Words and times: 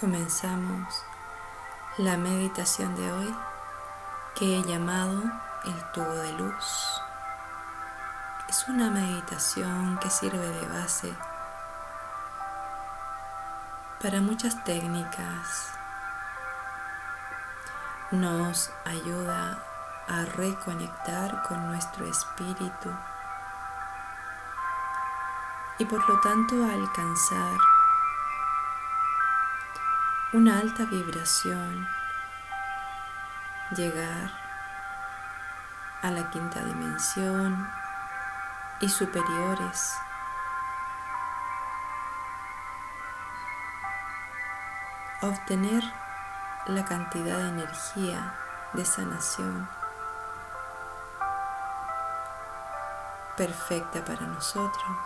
Comenzamos 0.00 1.04
la 1.98 2.16
meditación 2.16 2.96
de 2.96 3.12
hoy 3.12 3.36
que 4.34 4.56
he 4.56 4.62
llamado 4.62 5.22
el 5.64 5.92
tubo 5.92 6.14
de 6.14 6.32
luz. 6.32 7.02
Es 8.48 8.66
una 8.68 8.88
meditación 8.88 9.98
que 9.98 10.08
sirve 10.08 10.38
de 10.38 10.66
base 10.68 11.14
para 14.02 14.22
muchas 14.22 14.64
técnicas. 14.64 15.68
Nos 18.10 18.70
ayuda 18.86 19.62
a 20.08 20.24
reconectar 20.34 21.42
con 21.42 21.66
nuestro 21.66 22.06
espíritu 22.06 22.90
y 25.78 25.84
por 25.84 26.08
lo 26.08 26.18
tanto 26.20 26.64
a 26.64 26.72
alcanzar 26.72 27.69
una 30.32 30.58
alta 30.58 30.84
vibración, 30.84 31.88
llegar 33.76 34.30
a 36.02 36.10
la 36.10 36.30
quinta 36.30 36.64
dimensión 36.64 37.68
y 38.80 38.88
superiores. 38.88 39.96
obtener 45.22 45.84
la 46.66 46.82
cantidad 46.86 47.36
de 47.36 47.48
energía 47.48 48.34
de 48.72 48.84
sanación 48.86 49.68
perfecta 53.36 54.02
para 54.02 54.26
nosotros 54.26 54.98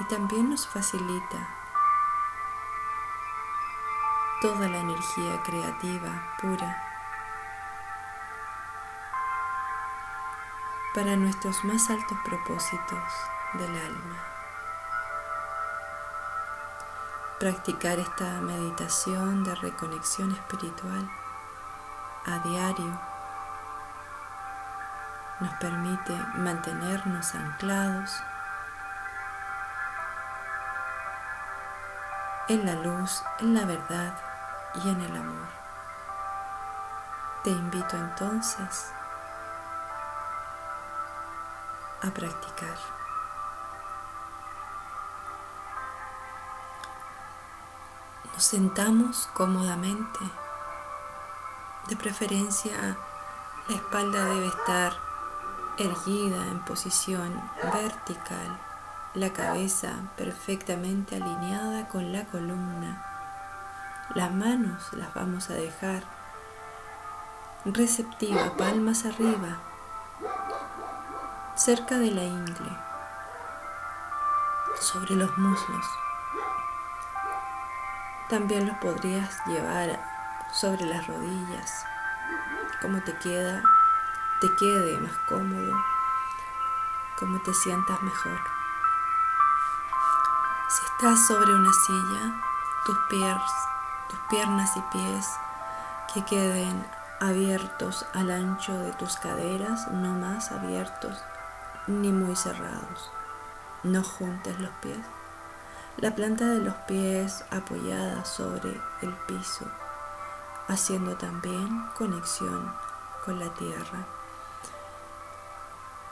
y 0.00 0.04
también 0.04 0.48
nos 0.48 0.66
facilita 0.66 1.63
toda 4.44 4.68
la 4.68 4.76
energía 4.76 5.40
creativa 5.42 6.10
pura 6.38 6.76
para 10.94 11.16
nuestros 11.16 11.64
más 11.64 11.88
altos 11.88 12.18
propósitos 12.26 13.02
del 13.54 13.74
alma. 13.74 14.16
Practicar 17.40 17.98
esta 17.98 18.42
meditación 18.42 19.44
de 19.44 19.54
reconexión 19.54 20.32
espiritual 20.32 21.10
a 22.26 22.38
diario 22.40 23.00
nos 25.40 25.54
permite 25.54 26.12
mantenernos 26.34 27.34
anclados 27.34 28.10
en 32.48 32.66
la 32.66 32.74
luz, 32.74 33.22
en 33.38 33.54
la 33.54 33.64
verdad 33.64 34.33
y 34.82 34.88
en 34.88 35.00
el 35.00 35.16
amor. 35.16 35.48
Te 37.44 37.50
invito 37.50 37.96
entonces 37.96 38.90
a 42.02 42.10
practicar. 42.10 42.76
Nos 48.32 48.42
sentamos 48.42 49.28
cómodamente. 49.34 50.18
De 51.88 51.96
preferencia, 51.96 52.96
la 53.68 53.76
espalda 53.76 54.24
debe 54.24 54.46
estar 54.46 54.94
erguida 55.76 56.46
en 56.46 56.60
posición 56.64 57.42
vertical, 57.74 58.58
la 59.12 59.32
cabeza 59.32 59.92
perfectamente 60.16 61.16
alineada 61.16 61.88
con 61.88 62.12
la 62.12 62.24
columna 62.24 63.13
las 64.10 64.32
manos 64.32 64.92
las 64.92 65.12
vamos 65.14 65.50
a 65.50 65.54
dejar 65.54 66.04
receptiva, 67.64 68.54
palmas 68.56 69.06
arriba, 69.06 69.56
cerca 71.56 71.98
de 71.98 72.10
la 72.10 72.22
ingle, 72.22 72.78
sobre 74.78 75.14
los 75.14 75.36
muslos. 75.38 75.86
También 78.28 78.68
los 78.68 78.76
podrías 78.78 79.40
llevar 79.46 79.98
sobre 80.52 80.84
las 80.84 81.06
rodillas, 81.06 81.84
como 82.82 83.00
te 83.02 83.16
queda, 83.18 83.62
te 84.40 84.54
quede 84.56 84.98
más 84.98 85.16
cómodo, 85.28 85.74
como 87.18 87.40
te 87.40 87.54
sientas 87.54 88.02
mejor. 88.02 88.40
Si 90.68 90.84
estás 90.84 91.26
sobre 91.26 91.54
una 91.54 91.72
silla, 91.72 92.42
tus 92.84 92.98
pies 93.08 93.73
piernas 94.30 94.76
y 94.76 94.80
pies 94.96 95.26
que 96.12 96.24
queden 96.24 96.84
abiertos 97.20 98.06
al 98.12 98.30
ancho 98.30 98.76
de 98.78 98.92
tus 98.92 99.16
caderas, 99.16 99.90
no 99.90 100.12
más 100.14 100.52
abiertos 100.52 101.22
ni 101.86 102.12
muy 102.12 102.36
cerrados. 102.36 103.10
No 103.82 104.02
juntes 104.02 104.58
los 104.60 104.70
pies. 104.80 104.98
La 105.96 106.14
planta 106.14 106.46
de 106.46 106.60
los 106.60 106.74
pies 106.86 107.44
apoyada 107.50 108.24
sobre 108.24 108.80
el 109.02 109.12
piso, 109.26 109.66
haciendo 110.68 111.16
también 111.16 111.86
conexión 111.96 112.72
con 113.24 113.38
la 113.38 113.52
tierra. 113.54 114.06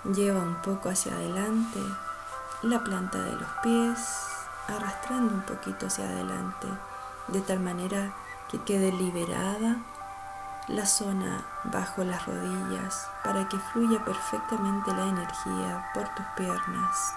Lleva 0.05 0.41
un 0.41 0.57
poco 0.57 0.89
hacia 0.89 1.13
adelante 1.15 1.81
la 2.63 2.83
planta 2.85 3.19
de 3.19 3.33
los 3.33 3.49
pies, 3.63 3.99
arrastrando 4.69 5.35
un 5.35 5.43
poquito 5.43 5.87
hacia 5.87 6.05
adelante 6.05 6.69
de 7.29 7.41
tal 7.41 7.61
manera 7.61 8.13
que 8.51 8.63
quede 8.63 8.93
liberada 8.93 9.77
la 10.69 10.87
zona 10.87 11.45
bajo 11.65 12.05
las 12.05 12.25
rodillas 12.27 13.09
para 13.25 13.49
que 13.49 13.59
fluya 13.59 14.05
perfectamente 14.05 14.93
la 14.93 15.07
energía 15.07 15.91
por 15.95 16.09
tus 16.15 16.27
piernas. 16.37 17.15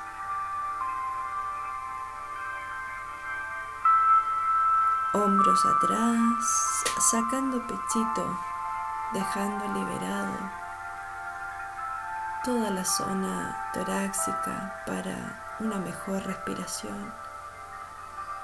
Hombros 5.13 5.65
atrás, 5.65 6.83
sacando 7.11 7.61
pechito, 7.67 8.39
dejando 9.13 9.65
liberado 9.73 10.65
toda 12.43 12.69
la 12.69 12.83
zona 12.83 13.71
torácica 13.73 14.83
para 14.85 15.55
una 15.59 15.77
mejor 15.77 16.21
respiración 16.23 17.24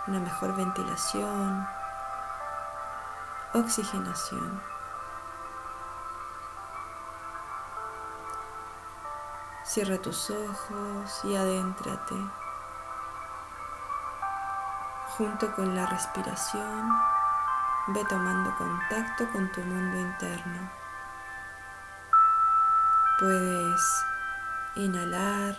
una 0.07 0.19
mejor 0.19 0.56
ventilación, 0.56 1.67
oxigenación. 3.53 4.62
Cierra 9.63 9.97
tus 10.00 10.29
ojos 10.31 11.22
y 11.23 11.35
adéntrate. 11.35 12.16
Junto 15.17 15.53
con 15.56 15.75
la 15.75 15.85
respiración, 15.85 16.89
ve 17.89 18.03
tomando 18.06 18.56
contacto 18.57 19.29
con 19.31 19.51
tu 19.51 19.62
mundo 19.62 19.97
interno. 19.97 20.72
Puedes 23.19 24.06
inhalar 24.75 25.57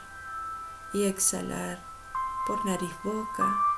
y 0.92 1.04
exhalar 1.04 1.78
por 2.46 2.64
nariz 2.66 2.92
boca 3.04 3.71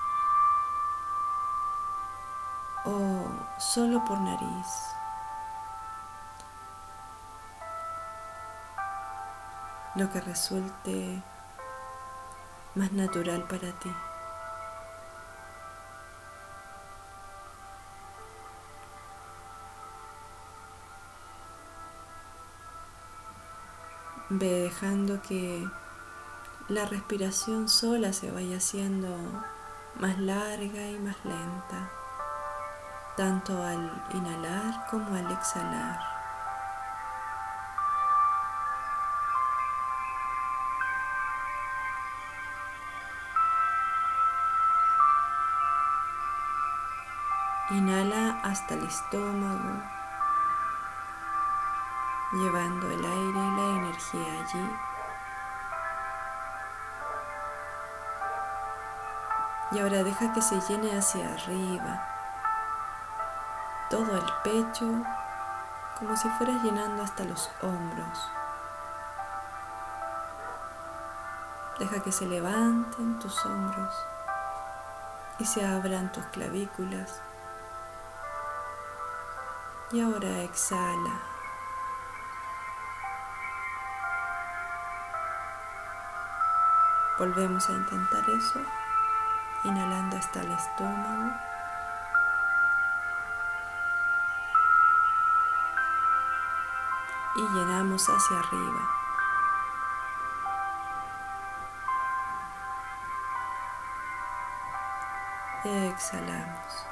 o 2.84 3.28
solo 3.58 4.04
por 4.04 4.20
nariz. 4.20 4.66
Lo 9.94 10.10
que 10.10 10.20
resulte 10.20 11.22
más 12.74 12.92
natural 12.92 13.44
para 13.44 13.72
ti. 13.78 13.90
Ve 24.30 24.62
dejando 24.62 25.22
que 25.22 25.64
la 26.68 26.86
respiración 26.86 27.68
sola 27.68 28.12
se 28.12 28.30
vaya 28.32 28.56
haciendo 28.56 29.08
más 30.00 30.18
larga 30.18 30.88
y 30.88 30.98
más 30.98 31.16
lenta 31.24 32.03
tanto 33.16 33.62
al 33.62 34.02
inhalar 34.12 34.86
como 34.90 35.14
al 35.14 35.30
exhalar. 35.30 36.00
Inhala 47.70 48.40
hasta 48.42 48.74
el 48.74 48.84
estómago, 48.84 49.82
llevando 52.32 52.90
el 52.90 53.04
aire 53.04 53.38
y 53.38 53.56
la 53.56 53.76
energía 53.76 54.32
allí. 54.42 54.70
Y 59.72 59.78
ahora 59.78 60.02
deja 60.04 60.32
que 60.32 60.42
se 60.42 60.60
llene 60.60 60.96
hacia 60.98 61.32
arriba 61.32 62.13
todo 63.90 64.16
el 64.16 64.32
pecho, 64.42 64.86
como 65.98 66.16
si 66.16 66.28
fueras 66.30 66.62
llenando 66.62 67.02
hasta 67.02 67.24
los 67.24 67.50
hombros. 67.62 68.30
Deja 71.78 72.02
que 72.02 72.12
se 72.12 72.26
levanten 72.26 73.18
tus 73.18 73.44
hombros 73.44 73.94
y 75.38 75.44
se 75.44 75.66
abran 75.66 76.12
tus 76.12 76.24
clavículas. 76.26 77.20
Y 79.92 80.00
ahora 80.00 80.40
exhala. 80.42 81.20
Volvemos 87.18 87.68
a 87.68 87.72
intentar 87.72 88.28
eso, 88.30 88.60
inhalando 89.64 90.16
hasta 90.16 90.40
el 90.40 90.50
estómago. 90.50 91.53
Y 97.36 97.42
llenamos 97.42 98.08
hacia 98.08 98.38
arriba. 98.38 98.90
Exhalamos. 105.64 106.86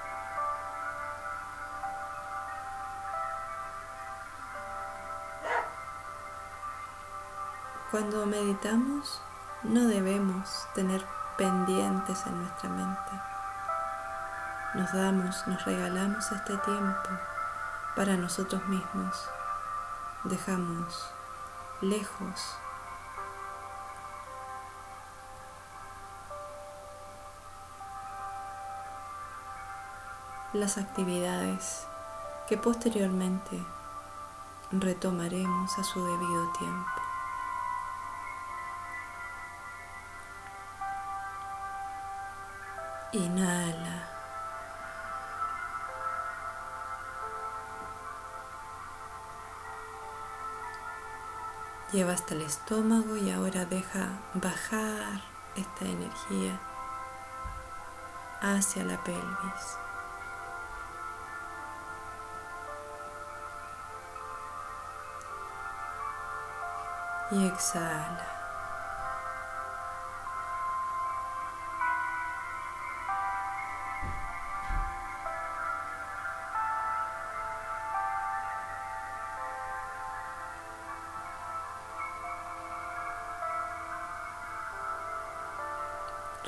Cuando 7.91 8.25
meditamos, 8.25 9.21
no 9.63 9.87
debemos 9.87 10.67
tener 10.75 11.05
pendientes 11.37 12.27
en 12.27 12.41
nuestra 12.41 12.71
mente. 12.71 13.13
Nos 14.75 14.93
damos, 14.95 15.47
nos 15.47 15.63
regalamos 15.67 16.33
este 16.33 16.57
tiempo 16.57 17.11
para 17.95 18.17
nosotros 18.17 18.67
mismos. 18.69 19.29
Dejamos 20.25 21.13
lejos 21.81 22.57
las 30.53 30.79
actividades 30.79 31.87
que 32.49 32.57
posteriormente 32.57 33.61
retomaremos 34.71 35.79
a 35.79 35.83
su 35.83 36.05
debido 36.05 36.53
tiempo. 36.53 37.03
Inhala. 43.13 44.02
Lleva 51.93 52.15
hasta 52.15 52.33
el 52.35 52.41
estómago 52.41 53.19
y 53.19 53.31
ahora 53.31 53.67
deja 53.67 54.09
bajar 54.33 55.21
esta 55.55 55.85
energía 55.85 56.59
hacia 58.41 58.83
la 58.85 58.97
pelvis. 59.05 59.77
Y 67.31 67.47
exhala. 67.47 68.42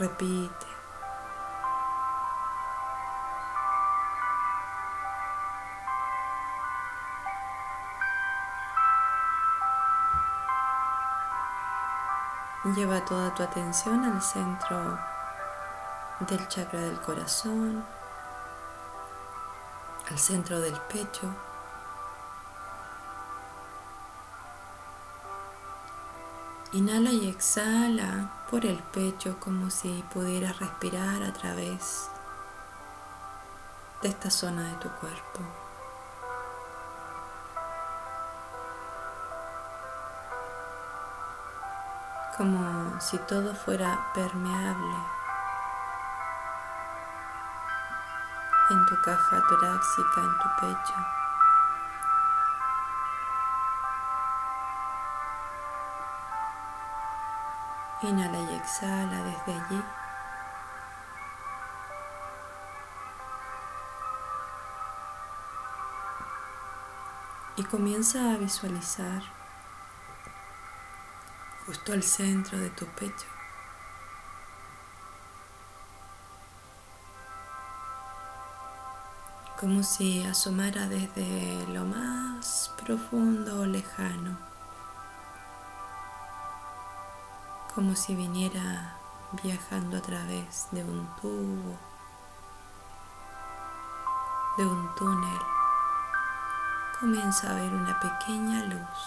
Repite. 0.04 0.66
Lleva 12.76 13.02
toda 13.06 13.34
tu 13.34 13.42
atención 13.42 14.04
al 14.04 14.20
centro 14.20 14.98
del 16.20 16.48
chakra 16.48 16.80
del 16.80 17.00
corazón, 17.00 17.82
al 20.10 20.18
centro 20.18 20.60
del 20.60 20.78
pecho. 20.92 21.34
Inhala 26.74 27.12
y 27.12 27.28
exhala 27.28 28.32
por 28.50 28.66
el 28.66 28.78
pecho 28.78 29.38
como 29.38 29.70
si 29.70 30.04
pudieras 30.12 30.58
respirar 30.58 31.22
a 31.22 31.32
través 31.32 32.10
de 34.02 34.08
esta 34.08 34.28
zona 34.28 34.64
de 34.64 34.74
tu 34.78 34.88
cuerpo. 34.88 35.40
Como 42.36 43.00
si 43.00 43.18
todo 43.18 43.54
fuera 43.54 44.10
permeable 44.12 44.96
en 48.70 48.86
tu 48.86 49.00
caja 49.00 49.42
torácica, 49.48 50.20
en 50.20 50.38
tu 50.38 50.48
pecho. 50.60 51.23
Inhala 58.04 58.38
y 58.38 58.54
exhala 58.54 59.22
desde 59.24 59.54
allí. 59.58 59.82
Y 67.56 67.64
comienza 67.64 68.34
a 68.34 68.36
visualizar 68.36 69.22
justo 71.64 71.94
al 71.94 72.02
centro 72.02 72.58
de 72.58 72.68
tu 72.70 72.84
pecho. 72.88 73.26
Como 79.58 79.82
si 79.82 80.22
asomara 80.24 80.88
desde 80.88 81.66
lo 81.68 81.86
más 81.86 82.70
profundo 82.76 83.62
o 83.62 83.64
lejano 83.64 84.53
como 87.74 87.96
si 87.96 88.14
viniera 88.14 88.94
viajando 89.42 89.96
a 89.96 90.00
través 90.00 90.68
de 90.70 90.84
un 90.84 91.08
tubo, 91.20 91.76
de 94.56 94.64
un 94.64 94.94
túnel. 94.94 95.40
Comienza 97.00 97.50
a 97.50 97.54
ver 97.54 97.72
una 97.72 97.98
pequeña 97.98 98.62
luz 98.66 98.98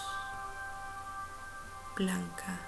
blanca 1.96 2.60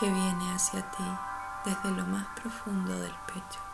que 0.00 0.10
viene 0.10 0.54
hacia 0.54 0.82
ti 0.90 1.04
desde 1.64 1.90
lo 1.92 2.04
más 2.06 2.26
profundo 2.34 2.92
del 2.98 3.14
pecho. 3.26 3.71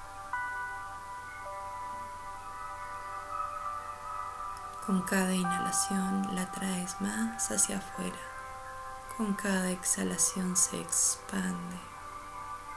Con 4.88 5.02
cada 5.02 5.34
inhalación 5.34 6.34
la 6.34 6.50
traes 6.50 6.98
más 7.02 7.50
hacia 7.50 7.76
afuera. 7.76 8.16
Con 9.18 9.34
cada 9.34 9.70
exhalación 9.70 10.56
se 10.56 10.80
expande, 10.80 11.76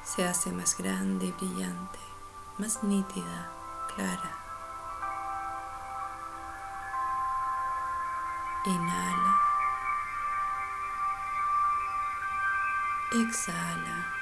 se 0.04 0.28
hace 0.28 0.52
más 0.52 0.78
grande 0.78 1.28
y 1.28 1.32
brillante, 1.32 2.00
más 2.58 2.84
nítida, 2.84 3.50
clara. 3.96 4.38
Inhala. 8.66 9.38
Exhala. 13.14 14.21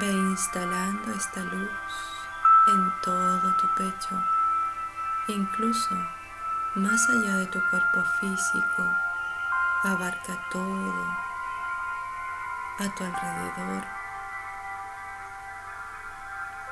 Ve 0.00 0.10
instalando 0.10 1.12
esta 1.12 1.40
luz 1.40 1.70
en 2.68 3.00
todo 3.02 3.54
tu 3.56 3.68
pecho, 3.74 4.18
incluso 5.28 5.94
más 6.74 7.06
allá 7.10 7.36
de 7.36 7.46
tu 7.48 7.60
cuerpo 7.68 8.02
físico, 8.18 8.82
abarca 9.84 10.38
todo 10.50 11.04
a 12.78 12.94
tu 12.94 13.04
alrededor, 13.04 13.84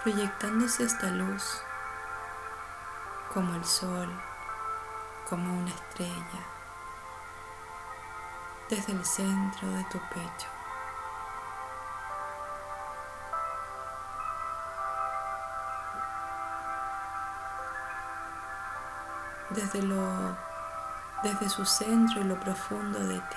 proyectándose 0.03 0.85
esta 0.85 1.09
luz 1.09 1.63
como 3.35 3.57
el 3.57 3.65
sol, 3.67 4.09
como 5.29 5.53
una 5.53 5.71
estrella, 5.71 6.47
desde 8.71 8.93
el 8.93 9.05
centro 9.05 9.69
de 9.69 9.85
tu 9.85 9.99
pecho. 10.09 10.58
Desde, 19.50 19.83
lo, 19.83 20.37
desde 21.23 21.49
su 21.49 21.64
centro 21.64 22.21
y 22.21 22.25
lo 22.25 22.38
profundo 22.38 22.99
de 22.99 23.19
ti. 23.19 23.37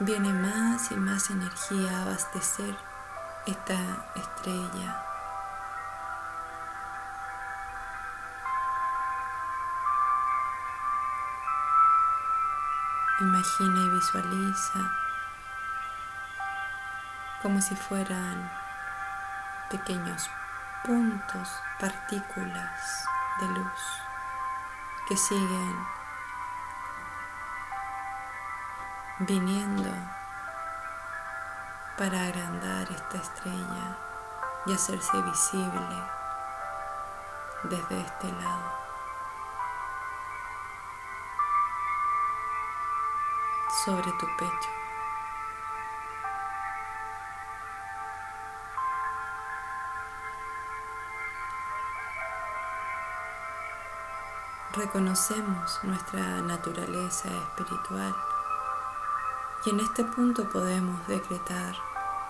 Viene 0.00 0.32
más 0.32 0.90
y 0.90 0.96
más 0.96 1.30
energía 1.30 1.98
a 1.98 2.02
abastecer 2.02 2.76
esta 3.46 3.74
estrella. 4.14 5.04
Imagina 13.20 13.80
y 13.80 13.88
visualiza 13.90 15.08
como 17.42 17.60
si 17.60 17.74
fueran 17.74 18.50
pequeños 19.70 20.30
puntos, 20.84 21.48
partículas 21.80 23.04
de 23.40 23.48
luz 23.48 24.07
que 25.08 25.16
siguen 25.16 25.86
viniendo 29.20 29.90
para 31.96 32.26
agrandar 32.26 32.86
esta 32.90 33.16
estrella 33.16 33.96
y 34.66 34.74
hacerse 34.74 35.22
visible 35.22 35.96
desde 37.64 38.00
este 38.00 38.32
lado. 38.32 38.78
sobre 43.84 44.10
tu 44.18 44.26
pecho. 44.36 44.77
Reconocemos 54.78 55.80
nuestra 55.82 56.40
naturaleza 56.42 57.28
espiritual 57.28 58.14
y 59.64 59.70
en 59.70 59.80
este 59.80 60.04
punto 60.04 60.48
podemos 60.48 61.04
decretar, 61.08 61.74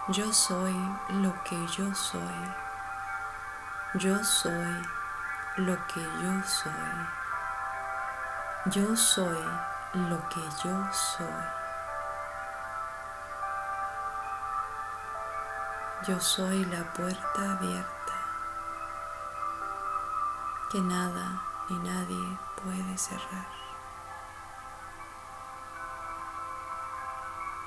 yo 0.09 0.33
soy 0.33 0.75
lo 1.11 1.35
que 1.45 1.59
yo 1.77 1.95
soy. 1.95 2.23
Yo 3.97 4.25
soy 4.25 4.83
lo 5.59 5.77
que 5.89 6.01
yo 6.01 6.43
soy. 6.43 6.73
Yo 8.73 8.97
soy 8.97 9.45
lo 9.93 10.29
que 10.31 10.41
yo 10.65 10.89
soy. 10.91 11.45
Yo 16.07 16.19
soy 16.19 16.65
la 16.65 16.83
puerta 16.95 17.53
abierta 17.53 18.15
que 20.71 20.81
nada 20.81 21.48
ni 21.69 21.79
nadie 21.79 22.39
puede 22.63 22.99
cerrar. 22.99 23.49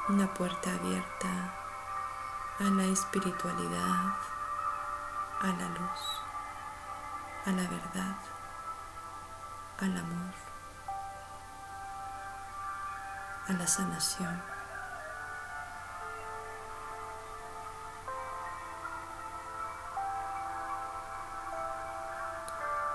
Una 0.10 0.34
puerta 0.34 0.74
abierta 0.74 1.30
a 2.60 2.64
la 2.64 2.84
espiritualidad, 2.86 4.16
a 5.42 5.48
la 5.48 5.70
luz, 5.70 6.02
a 7.46 7.52
la 7.52 7.64
verdad, 7.64 8.16
al 9.80 9.98
amor. 9.98 10.52
a 13.48 13.54
la 13.54 13.68
sanación. 13.68 14.61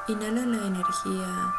Inhala 0.09 0.47
la 0.47 0.67
energía 0.69 1.53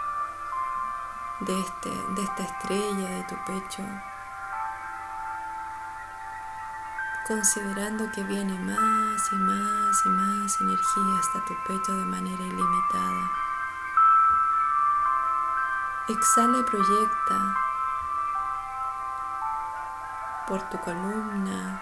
de, 1.41 1.59
este, 1.59 1.89
de 1.89 2.23
esta 2.23 2.43
estrella 2.43 3.09
de 3.09 3.23
tu 3.23 3.35
pecho, 3.45 3.83
considerando 7.27 8.09
que 8.13 8.23
viene 8.23 8.53
más 8.53 9.31
y 9.33 9.35
más 9.35 10.05
y 10.05 10.09
más 10.09 10.61
energía 10.61 11.19
hasta 11.19 11.43
tu 11.45 11.53
pecho 11.67 11.91
de 11.91 12.05
manera 12.05 12.41
ilimitada. 12.41 13.31
Exhala 16.07 16.59
y 16.59 16.63
proyecta 16.63 17.53
por 20.47 20.61
tu 20.69 20.79
columna, 20.79 21.81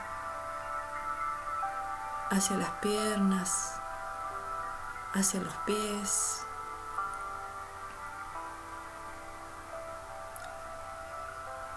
hacia 2.32 2.58
las 2.58 2.72
piernas, 2.82 3.80
hacia 5.14 5.42
los 5.42 5.54
pies. 5.58 6.46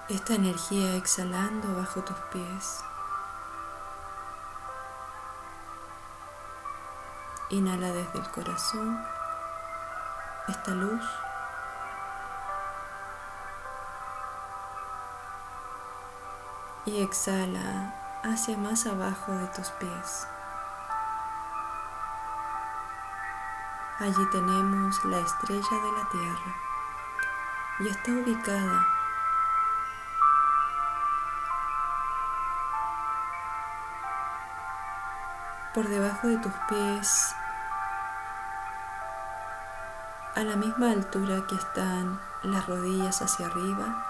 Esta 0.09 0.37
energía 0.37 0.95
exhalando 0.95 1.77
bajo 1.77 2.03
tus 2.03 2.17
pies. 2.33 2.83
Inhala 7.51 7.89
desde 7.89 8.19
el 8.19 8.31
corazón 8.31 9.05
esta 10.49 10.71
luz 10.71 11.05
y 16.87 17.03
exhala 17.03 17.95
hacia 18.25 18.57
más 18.57 18.87
abajo 18.87 19.33
de 19.33 19.47
tus 19.49 19.69
pies. 19.73 20.27
Allí 23.99 24.31
tenemos 24.33 25.05
la 25.05 25.19
estrella 25.19 25.83
de 25.83 25.93
la 25.93 26.09
Tierra 26.09 26.57
y 27.81 27.89
está 27.89 28.11
ubicada 28.13 28.98
por 35.75 35.89
debajo 35.89 36.29
de 36.29 36.39
tus 36.39 36.53
pies 36.69 37.35
a 40.35 40.45
la 40.45 40.57
misma 40.57 40.93
altura 40.93 41.45
que 41.49 41.57
están 41.57 42.21
las 42.43 42.67
rodillas 42.67 43.23
hacia 43.23 43.47
arriba 43.47 44.05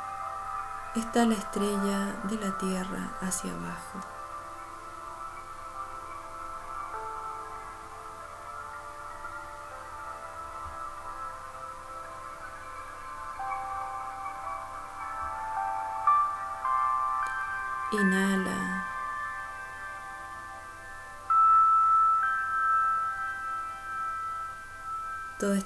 está 0.95 1.25
la 1.25 1.35
estrella 1.35 2.15
de 2.25 2.37
la 2.37 2.59
tierra 2.59 3.11
hacia 3.23 3.51
abajo. 3.53 4.18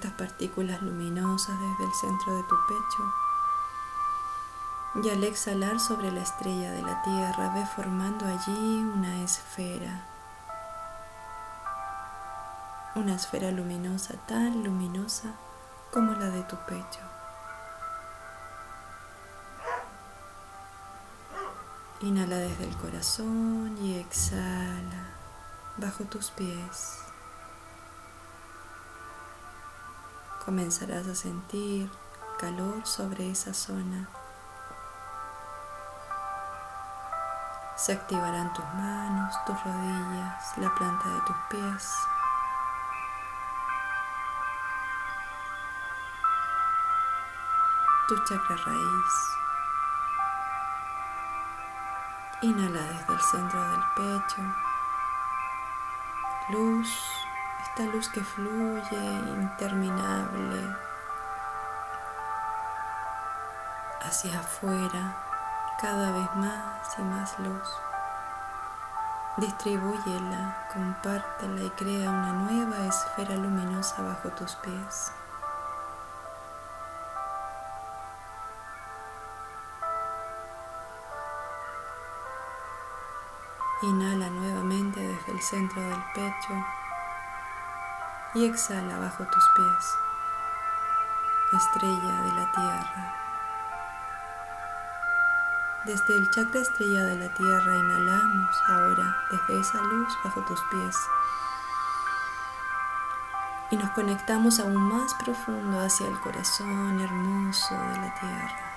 Estas 0.02 0.18
partículas 0.18 0.82
luminosas 0.82 1.54
desde 1.60 1.84
el 1.84 1.94
centro 1.94 2.36
de 2.36 2.42
tu 2.42 2.56
pecho 2.66 3.14
y 4.96 5.10
al 5.10 5.22
exhalar 5.22 5.78
sobre 5.78 6.10
la 6.10 6.22
estrella 6.22 6.72
de 6.72 6.82
la 6.82 7.00
Tierra 7.02 7.54
ve 7.54 7.64
formando 7.66 8.26
allí 8.26 8.82
una 8.82 9.22
esfera, 9.22 10.04
una 12.96 13.14
esfera 13.14 13.52
luminosa, 13.52 14.14
tan 14.26 14.64
luminosa 14.64 15.34
como 15.92 16.10
la 16.14 16.30
de 16.30 16.42
tu 16.42 16.56
pecho. 16.66 17.00
Inhala 22.00 22.38
desde 22.38 22.64
el 22.64 22.76
corazón 22.76 23.78
y 23.80 24.00
exhala 24.00 25.14
bajo 25.76 26.02
tus 26.06 26.32
pies. 26.32 27.01
Comenzarás 30.44 31.06
a 31.06 31.14
sentir 31.14 31.90
calor 32.38 32.84
sobre 32.84 33.30
esa 33.30 33.54
zona 33.54 34.08
Se 37.84 37.92
activarán 37.92 38.52
tus 38.52 38.64
manos, 38.74 39.34
tus 39.44 39.60
rodillas, 39.64 40.56
la 40.58 40.72
planta 40.72 41.08
de 41.08 41.20
tus 41.22 41.36
pies. 41.50 41.90
Tu 48.06 48.14
chakra 48.24 48.56
raíz. 48.56 49.12
Inhala 52.42 52.82
desde 52.82 53.14
el 53.14 53.20
centro 53.20 53.70
del 53.70 53.82
pecho. 53.96 54.42
Luz, 56.50 57.21
esta 57.74 57.90
luz 57.90 58.06
que 58.10 58.22
fluye 58.22 59.02
interminable 59.40 60.76
hacia 64.02 64.40
afuera 64.40 65.16
cada 65.80 66.12
vez 66.12 66.34
más 66.34 66.98
y 66.98 67.02
más 67.02 67.38
luz. 67.38 67.68
Distribúyela, 69.38 70.68
compártela 70.70 71.62
y 71.62 71.70
crea 71.70 72.10
una 72.10 72.32
nueva 72.34 72.76
esfera 72.86 73.36
luminosa 73.36 74.02
bajo 74.02 74.28
tus 74.32 74.54
pies. 74.56 75.12
Inhala 83.80 84.28
nuevamente 84.28 85.00
desde 85.00 85.32
el 85.32 85.40
centro 85.40 85.80
del 85.80 86.04
pecho 86.14 86.81
y 88.34 88.44
exhala 88.44 88.98
bajo 88.98 89.24
tus 89.24 89.44
pies, 89.54 89.94
estrella 91.52 92.22
de 92.22 92.32
la 92.32 92.52
tierra. 92.52 93.14
Desde 95.84 96.16
el 96.16 96.30
chakra 96.30 96.60
estrella 96.60 97.04
de 97.06 97.16
la 97.16 97.34
tierra 97.34 97.76
inhalamos 97.76 98.62
ahora 98.68 99.16
desde 99.30 99.60
esa 99.60 99.78
luz 99.82 100.16
bajo 100.24 100.40
tus 100.44 100.60
pies 100.70 100.96
y 103.70 103.76
nos 103.76 103.90
conectamos 103.90 104.60
aún 104.60 104.76
más 104.76 105.14
profundo 105.14 105.80
hacia 105.80 106.06
el 106.06 106.20
corazón 106.20 107.00
hermoso 107.00 107.74
de 107.74 107.96
la 107.96 108.14
tierra. 108.20 108.72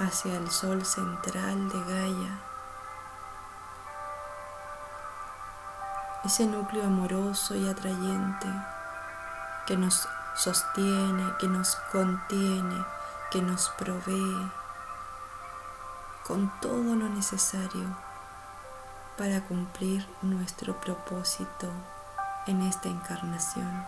hacia 0.00 0.34
el 0.38 0.50
sol 0.50 0.82
central 0.84 1.68
de 1.68 1.78
Gaia, 1.84 2.40
ese 6.24 6.46
núcleo 6.46 6.84
amoroso 6.84 7.54
y 7.54 7.68
atrayente 7.68 8.48
que 9.66 9.76
nos 9.76 10.08
sostiene, 10.34 11.32
que 11.38 11.48
nos 11.48 11.76
contiene, 11.92 12.84
que 13.30 13.40
nos 13.40 13.68
provee 13.70 14.52
con 16.26 16.52
todo 16.60 16.94
lo 16.94 17.08
necesario 17.08 17.86
para 19.16 19.40
cumplir 19.42 20.06
nuestro 20.22 20.80
propósito 20.80 21.70
en 22.46 22.62
esta 22.62 22.88
encarnación. 22.88 23.86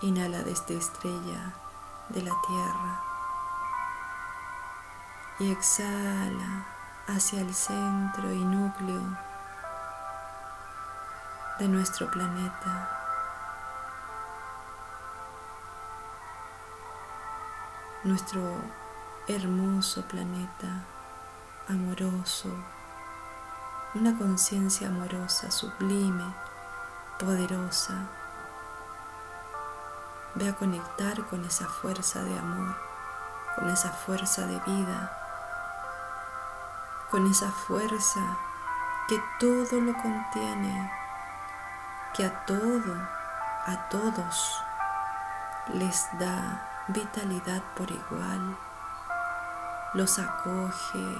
Inhala 0.00 0.42
desde 0.42 0.76
estrella 0.76 1.52
de 2.08 2.22
la 2.22 2.34
tierra 2.46 3.00
y 5.40 5.52
exhala 5.52 6.77
hacia 7.08 7.40
el 7.40 7.54
centro 7.54 8.32
y 8.32 8.44
núcleo 8.44 9.02
de 11.58 11.68
nuestro 11.68 12.10
planeta. 12.10 12.90
Nuestro 18.04 18.40
hermoso 19.26 20.02
planeta, 20.02 20.84
amoroso, 21.68 22.54
una 23.94 24.16
conciencia 24.16 24.88
amorosa, 24.88 25.50
sublime, 25.50 26.24
poderosa, 27.18 27.94
Ve 30.34 30.48
a 30.48 30.54
conectar 30.54 31.26
con 31.26 31.44
esa 31.44 31.66
fuerza 31.66 32.22
de 32.22 32.38
amor, 32.38 32.76
con 33.56 33.68
esa 33.70 33.90
fuerza 33.90 34.46
de 34.46 34.60
vida, 34.60 35.17
con 37.10 37.26
esa 37.26 37.50
fuerza 37.50 38.20
que 39.08 39.22
todo 39.40 39.80
lo 39.80 39.94
contiene, 39.94 40.92
que 42.14 42.26
a 42.26 42.44
todo, 42.44 42.94
a 43.66 43.88
todos 43.88 44.62
les 45.72 46.06
da 46.18 46.84
vitalidad 46.88 47.62
por 47.76 47.90
igual, 47.90 48.56
los 49.94 50.18
acoge, 50.18 51.18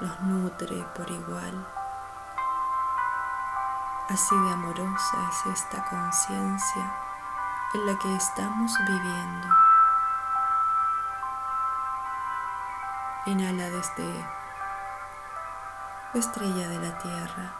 los 0.00 0.20
nutre 0.20 0.86
por 0.96 1.10
igual. 1.10 1.66
Así 4.08 4.34
de 4.34 4.52
amorosa 4.52 5.30
es 5.30 5.58
esta 5.58 5.84
conciencia 5.84 6.94
en 7.74 7.86
la 7.86 7.98
que 7.98 8.16
estamos 8.16 8.72
viviendo. 8.86 9.48
Inhala 13.26 13.68
desde 13.68 14.37
estrella 16.14 16.68
de 16.68 16.78
la 16.78 16.98
tierra 16.98 17.52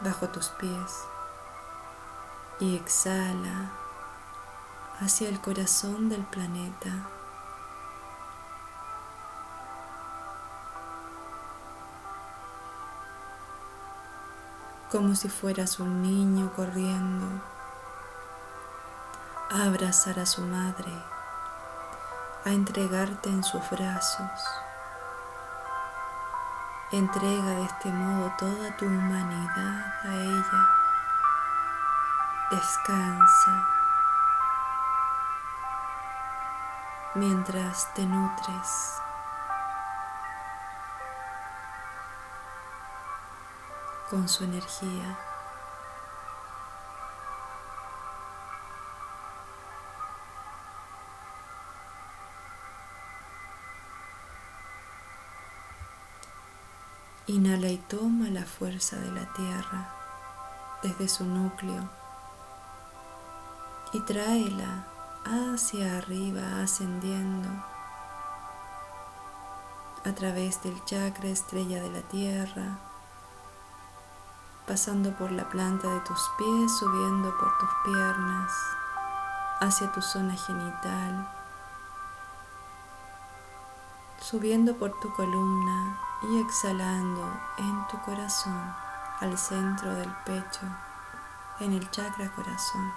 bajo 0.00 0.28
tus 0.28 0.48
pies 0.48 1.04
y 2.60 2.76
exhala 2.76 3.70
hacia 5.00 5.28
el 5.28 5.40
corazón 5.40 6.08
del 6.08 6.22
planeta. 6.22 6.90
como 14.94 15.16
si 15.16 15.28
fueras 15.28 15.80
un 15.80 16.02
niño 16.02 16.52
corriendo 16.54 17.26
a 19.50 19.64
abrazar 19.64 20.20
a 20.20 20.24
su 20.24 20.40
madre, 20.42 20.92
a 22.44 22.50
entregarte 22.50 23.28
en 23.28 23.42
sus 23.42 23.60
brazos. 23.70 24.30
Entrega 26.92 27.50
de 27.50 27.64
este 27.64 27.88
modo 27.90 28.32
toda 28.38 28.76
tu 28.76 28.86
humanidad 28.86 29.94
a 30.04 30.14
ella. 30.14 30.68
Descansa 32.50 33.68
mientras 37.14 37.92
te 37.94 38.06
nutres. 38.06 39.00
con 44.10 44.28
su 44.28 44.44
energía. 44.44 45.18
Inhala 57.34 57.66
y 57.66 57.78
toma 57.78 58.28
la 58.28 58.44
fuerza 58.44 58.94
de 58.94 59.10
la 59.10 59.26
tierra 59.32 59.92
desde 60.84 61.08
su 61.08 61.24
núcleo 61.24 61.82
y 63.92 63.98
tráela 64.02 64.86
hacia 65.24 65.98
arriba 65.98 66.62
ascendiendo 66.62 67.48
a 70.04 70.12
través 70.14 70.62
del 70.62 70.80
chakra 70.84 71.26
estrella 71.26 71.82
de 71.82 71.90
la 71.90 72.02
tierra, 72.02 72.78
pasando 74.68 75.10
por 75.14 75.32
la 75.32 75.48
planta 75.48 75.88
de 75.88 76.00
tus 76.02 76.30
pies, 76.38 76.78
subiendo 76.78 77.36
por 77.36 77.58
tus 77.58 77.70
piernas, 77.84 78.52
hacia 79.60 79.90
tu 79.90 80.00
zona 80.00 80.36
genital, 80.36 81.28
subiendo 84.20 84.76
por 84.76 84.92
tu 85.00 85.12
columna 85.14 85.98
y 86.30 86.40
exhalando 86.40 87.40
en 87.58 87.86
tu 87.88 88.00
corazón 88.02 88.74
al 89.20 89.36
centro 89.36 89.94
del 89.94 90.10
pecho, 90.24 90.66
en 91.60 91.72
el 91.72 91.90
chakra 91.90 92.30
corazón. 92.32 92.92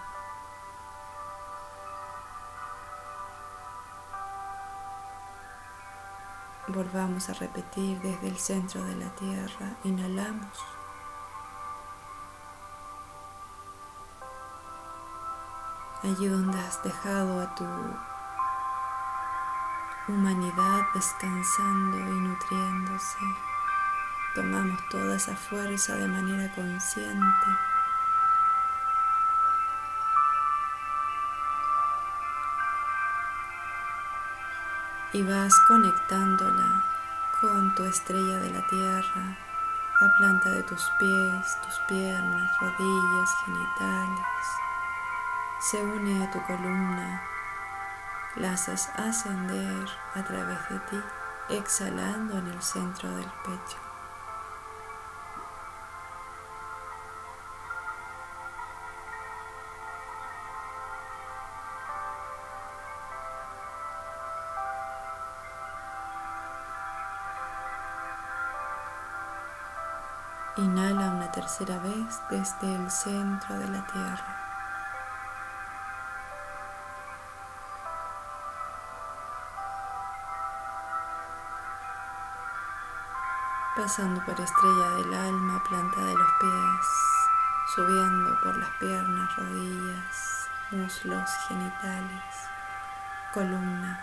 Volvamos 6.68 7.30
a 7.30 7.34
repetir 7.34 8.00
desde 8.02 8.28
el 8.28 8.38
centro 8.38 8.84
de 8.84 8.96
la 8.96 9.10
tierra. 9.16 9.72
Inhalamos. 9.84 10.66
Allí 16.04 16.28
donde 16.28 16.60
has 16.60 16.84
dejado 16.84 17.42
a 17.42 17.56
tu 17.56 17.66
humanidad 20.08 20.86
descansando 20.94 21.98
y 21.98 22.20
nutriéndose. 22.20 23.20
Tomamos 24.36 24.80
toda 24.90 25.16
esa 25.16 25.36
fuerza 25.36 25.96
de 25.96 26.08
manera 26.08 26.54
consciente. 26.54 27.48
Y 35.14 35.24
vas 35.24 35.54
conectándola 35.68 36.84
con 37.42 37.76
tu 37.76 37.84
estrella 37.84 38.38
de 38.38 38.52
la 38.52 38.68
tierra, 38.68 39.38
la 40.00 40.18
planta 40.18 40.50
de 40.52 40.64
tus 40.64 40.90
pies, 41.00 41.62
tus 41.64 41.80
piernas, 41.88 42.52
rodillas, 42.60 43.30
genitales. 43.46 44.26
Se 45.60 45.82
une 45.82 46.24
a 46.24 46.32
tu 46.32 46.42
columna 46.46 47.37
las 48.40 48.70
ascender 48.70 49.88
a 50.14 50.24
través 50.24 50.70
de 50.70 50.80
ti, 50.90 51.04
exhalando 51.50 52.38
en 52.38 52.48
el 52.48 52.62
centro 52.62 53.10
del 53.10 53.26
pecho. 53.44 53.78
Inhala 70.58 71.12
una 71.12 71.32
tercera 71.32 71.78
vez 71.80 72.20
desde 72.32 72.76
el 72.76 72.90
centro 72.90 73.58
de 73.60 73.68
la 73.68 73.86
tierra. 73.86 74.47
Pasando 83.88 84.22
por 84.26 84.38
estrella 84.38 84.90
del 84.98 85.14
alma, 85.14 85.64
planta 85.64 86.02
de 86.02 86.14
los 86.14 86.32
pies, 86.42 86.88
subiendo 87.74 88.38
por 88.42 88.58
las 88.58 88.70
piernas, 88.82 89.34
rodillas, 89.38 90.50
muslos, 90.72 91.30
genitales, 91.48 92.24
columna, 93.34 93.98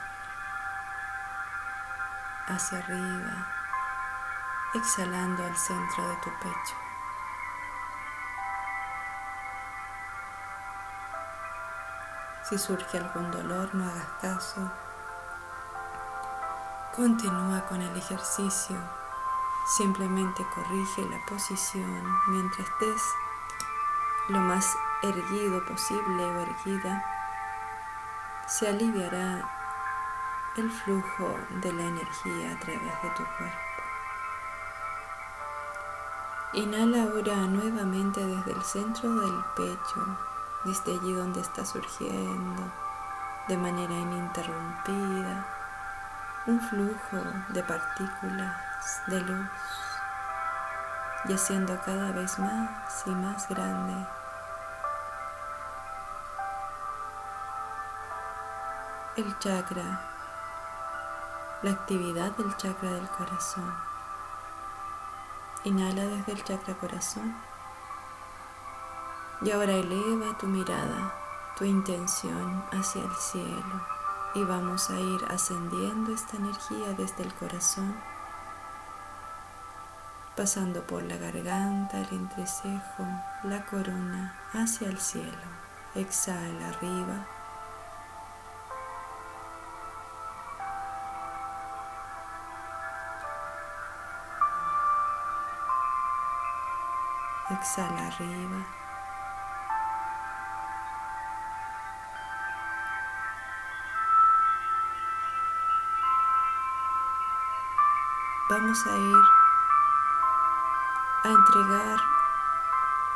hacia 2.47 2.79
arriba, 2.79 3.47
exhalando 4.73 5.44
al 5.44 5.55
centro 5.55 6.09
de 6.09 6.16
tu 6.16 6.31
pecho. 6.31 6.77
Si 12.49 12.57
surge 12.57 12.97
algún 12.97 13.31
dolor, 13.31 13.68
no 13.75 13.85
hagas 13.85 14.09
caso. 14.23 14.73
Continúa 16.97 17.66
con 17.66 17.83
el 17.83 17.94
ejercicio. 17.94 19.04
Simplemente 19.66 20.44
corrige 20.55 21.09
la 21.09 21.24
posición 21.24 22.03
mientras 22.29 22.68
estés 22.68 23.03
lo 24.29 24.38
más 24.40 24.77
erguido 25.03 25.64
posible 25.64 26.22
o 26.22 26.40
erguida. 26.40 27.03
Se 28.46 28.68
aliviará 28.68 29.50
el 30.57 30.70
flujo 30.70 31.38
de 31.62 31.72
la 31.72 31.83
energía 31.83 32.53
a 32.53 32.61
través 32.61 33.03
de 33.03 33.11
tu 33.16 33.24
cuerpo. 33.38 33.59
Inhala 36.53 37.05
ahora 37.05 37.35
nuevamente 37.46 38.24
desde 38.24 38.53
el 38.53 38.62
centro 38.62 39.14
del 39.14 39.44
pecho, 39.57 40.18
desde 40.64 40.92
allí 40.92 41.12
donde 41.14 41.40
está 41.40 41.64
surgiendo 41.64 42.70
de 43.48 43.57
manera 43.57 43.94
ininterrumpida 43.94 45.46
un 46.46 46.61
flujo 46.61 47.16
de 47.48 47.62
partículas 47.62 48.74
de 49.07 49.20
luz 49.20 49.51
y 51.27 51.33
haciendo 51.33 51.81
cada 51.85 52.12
vez 52.12 52.38
más 52.38 53.03
y 53.07 53.11
más 53.11 53.49
grande 53.49 54.07
el 59.16 59.38
chakra, 59.38 60.01
la 61.62 61.70
actividad 61.70 62.33
del 62.33 62.57
chakra 62.57 62.90
del 62.90 63.09
corazón. 63.11 63.73
Inhala 65.62 66.05
desde 66.07 66.33
el 66.33 66.42
chakra 66.42 66.75
corazón. 66.75 67.37
Y 69.40 69.53
ahora 69.53 69.73
eleva 69.73 70.37
tu 70.37 70.47
mirada, 70.47 71.14
tu 71.57 71.64
intención 71.64 72.64
hacia 72.73 73.05
el 73.05 73.14
cielo. 73.14 73.87
Y 74.35 74.42
vamos 74.42 74.90
a 74.90 74.99
ir 74.99 75.25
ascendiendo 75.31 76.12
esta 76.12 76.37
energía 76.37 76.92
desde 76.99 77.23
el 77.23 77.33
corazón, 77.35 77.94
pasando 80.37 80.83
por 80.87 81.03
la 81.03 81.16
garganta, 81.16 82.01
el 82.01 82.09
entrecejo, 82.11 83.07
la 83.44 83.64
corona, 83.66 84.35
hacia 84.53 84.88
el 84.88 84.99
cielo. 84.99 85.55
Exhala 85.94 86.68
arriba 86.68 87.27
Exhala 97.51 98.07
arriba. 98.07 98.66
Vamos 108.49 108.87
a 108.87 108.97
ir 108.97 109.43
a 111.25 111.31
entregar 111.31 111.99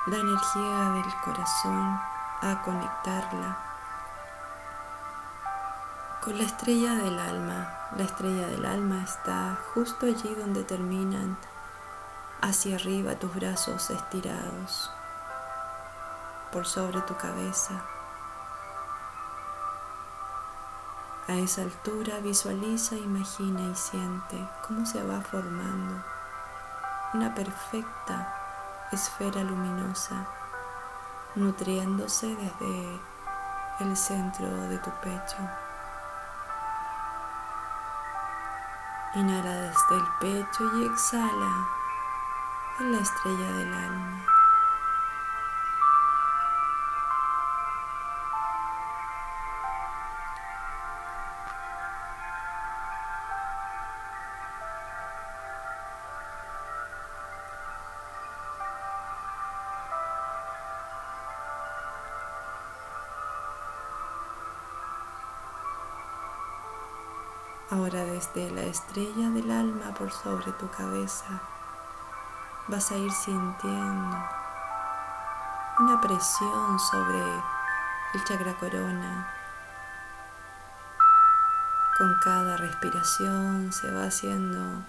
la 0.07 0.16
energía 0.16 0.90
del 0.92 1.14
corazón, 1.23 2.01
a 2.40 2.62
conectarla 2.64 3.59
con 6.23 6.38
la 6.38 6.44
estrella 6.44 6.94
del 6.94 7.18
alma. 7.18 7.68
La 7.99 8.05
estrella 8.05 8.47
del 8.47 8.64
alma 8.64 9.05
está 9.05 9.59
justo 9.75 10.07
allí 10.07 10.35
donde 10.35 10.64
terminan 10.64 11.37
hacia 12.40 12.77
arriba 12.77 13.18
tus 13.18 13.35
brazos 13.35 13.90
estirados 13.90 14.90
por 16.51 16.66
sobre 16.66 17.03
tu 17.03 17.14
cabeza. 17.16 17.75
A 21.27 21.35
esa 21.35 21.61
altura 21.61 22.21
visualiza, 22.21 22.97
imagina 22.97 23.61
y 23.71 23.75
siente 23.75 24.49
cómo 24.66 24.87
se 24.87 25.03
va 25.03 25.21
formando 25.21 26.17
una 27.14 27.35
perfecta 27.35 28.35
esfera 28.92 29.42
luminosa 29.42 30.27
nutriéndose 31.35 32.27
desde 32.27 33.01
el 33.81 33.97
centro 33.97 34.47
de 34.68 34.79
tu 34.79 34.90
pecho. 35.01 35.37
Inhala 39.14 39.53
desde 39.53 39.97
el 39.97 40.05
pecho 40.21 40.64
y 40.77 40.85
exhala 40.85 41.68
en 42.81 42.92
la 42.92 42.99
estrella 42.99 43.53
del 43.53 43.75
alma. 43.75 44.38
Desde 68.34 68.50
la 68.50 68.62
estrella 68.62 69.30
del 69.30 69.50
alma 69.50 69.94
por 69.94 70.10
sobre 70.10 70.52
tu 70.52 70.68
cabeza 70.70 71.40
vas 72.68 72.90
a 72.90 72.96
ir 72.96 73.12
sintiendo 73.12 74.16
una 75.78 76.00
presión 76.00 76.78
sobre 76.78 77.18
el 78.14 78.24
chakra 78.24 78.54
corona. 78.58 79.32
Con 81.96 82.14
cada 82.24 82.56
respiración 82.56 83.72
se 83.72 83.90
va 83.90 84.04
haciendo 84.04 84.82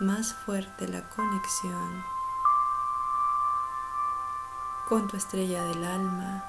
más 0.00 0.34
fuerte 0.34 0.88
la 0.88 1.02
conexión 1.08 2.04
con 4.88 5.08
tu 5.08 5.16
estrella 5.16 5.64
del 5.64 5.84
alma 5.84 6.44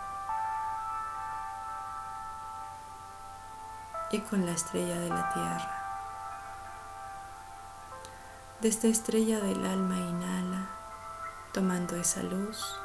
y 4.11 4.19
con 4.19 4.45
la 4.45 4.51
estrella 4.51 4.99
de 4.99 5.09
la 5.09 5.33
tierra. 5.33 5.76
De 8.59 8.69
esta 8.69 8.87
estrella 8.87 9.39
del 9.39 9.63
alma 9.67 9.97
inhala, 9.97 10.67
tomando 11.53 11.95
esa 11.95 12.23
luz 12.23 12.75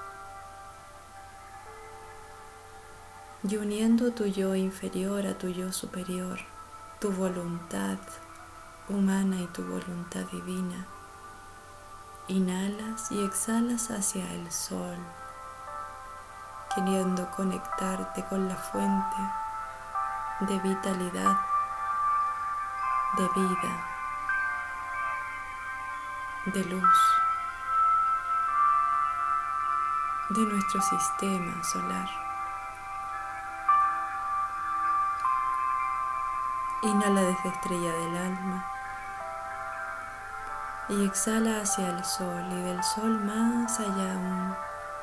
y 3.42 3.56
uniendo 3.56 4.12
tu 4.12 4.26
yo 4.26 4.54
inferior 4.54 5.26
a 5.26 5.38
tu 5.38 5.48
yo 5.48 5.72
superior, 5.72 6.38
tu 7.00 7.10
voluntad 7.10 7.96
humana 8.90 9.40
y 9.40 9.46
tu 9.46 9.64
voluntad 9.64 10.26
divina. 10.30 10.86
Inhalas 12.28 13.10
y 13.10 13.24
exhalas 13.24 13.90
hacia 13.90 14.30
el 14.30 14.52
sol, 14.52 14.98
queriendo 16.74 17.30
conectarte 17.30 18.22
con 18.26 18.46
la 18.46 18.56
fuente 18.56 19.16
de 20.40 20.58
vitalidad, 20.58 21.38
de 23.16 23.28
vida 23.40 23.91
de 26.46 26.64
luz 26.64 26.98
de 30.30 30.40
nuestro 30.40 30.82
sistema 30.82 31.62
solar. 31.62 32.08
Inhala 36.82 37.20
desde 37.20 37.48
estrella 37.48 37.92
del 37.92 38.16
alma 38.16 38.64
y 40.88 41.06
exhala 41.06 41.60
hacia 41.60 41.90
el 41.90 42.04
sol 42.04 42.44
y 42.50 42.62
del 42.62 42.82
sol 42.82 43.20
más 43.20 43.78
allá 43.78 44.14
aún, 44.14 44.56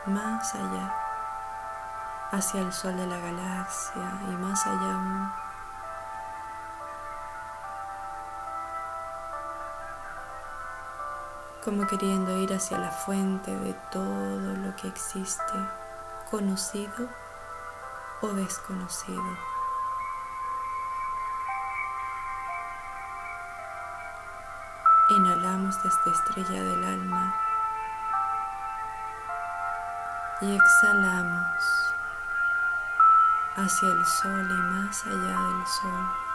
más 0.08 0.56
allá, 0.56 0.94
hacia 2.32 2.60
el 2.60 2.74
sol 2.74 2.98
de 2.98 3.08
la 3.08 3.18
galaxia 3.18 4.12
y 4.28 4.36
más 4.36 4.68
allá. 4.68 5.49
Como 11.64 11.86
queriendo 11.88 12.38
ir 12.38 12.54
hacia 12.54 12.78
la 12.78 12.92
fuente 12.92 13.52
de 13.52 13.74
todo 13.92 14.56
lo 14.56 14.76
que 14.76 14.88
existe, 14.88 15.54
conocido 16.30 17.10
o 18.22 18.28
desconocido. 18.28 19.38
Inhalamos 25.10 25.76
desde 25.84 26.12
estrella 26.12 26.64
del 26.64 26.84
alma 26.84 27.36
y 30.42 30.56
exhalamos 30.56 31.94
hacia 33.58 33.90
el 33.90 34.06
sol 34.06 34.48
y 34.50 34.62
más 34.74 35.06
allá 35.06 35.42
del 35.42 35.68
sol. 35.68 36.29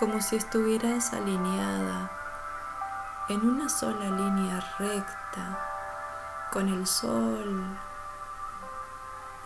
Como 0.00 0.20
si 0.22 0.36
estuvieras 0.36 1.12
alineada 1.12 2.10
en 3.28 3.46
una 3.46 3.68
sola 3.68 4.06
línea 4.06 4.58
recta 4.78 5.58
con 6.50 6.68
el 6.68 6.86
sol 6.86 7.78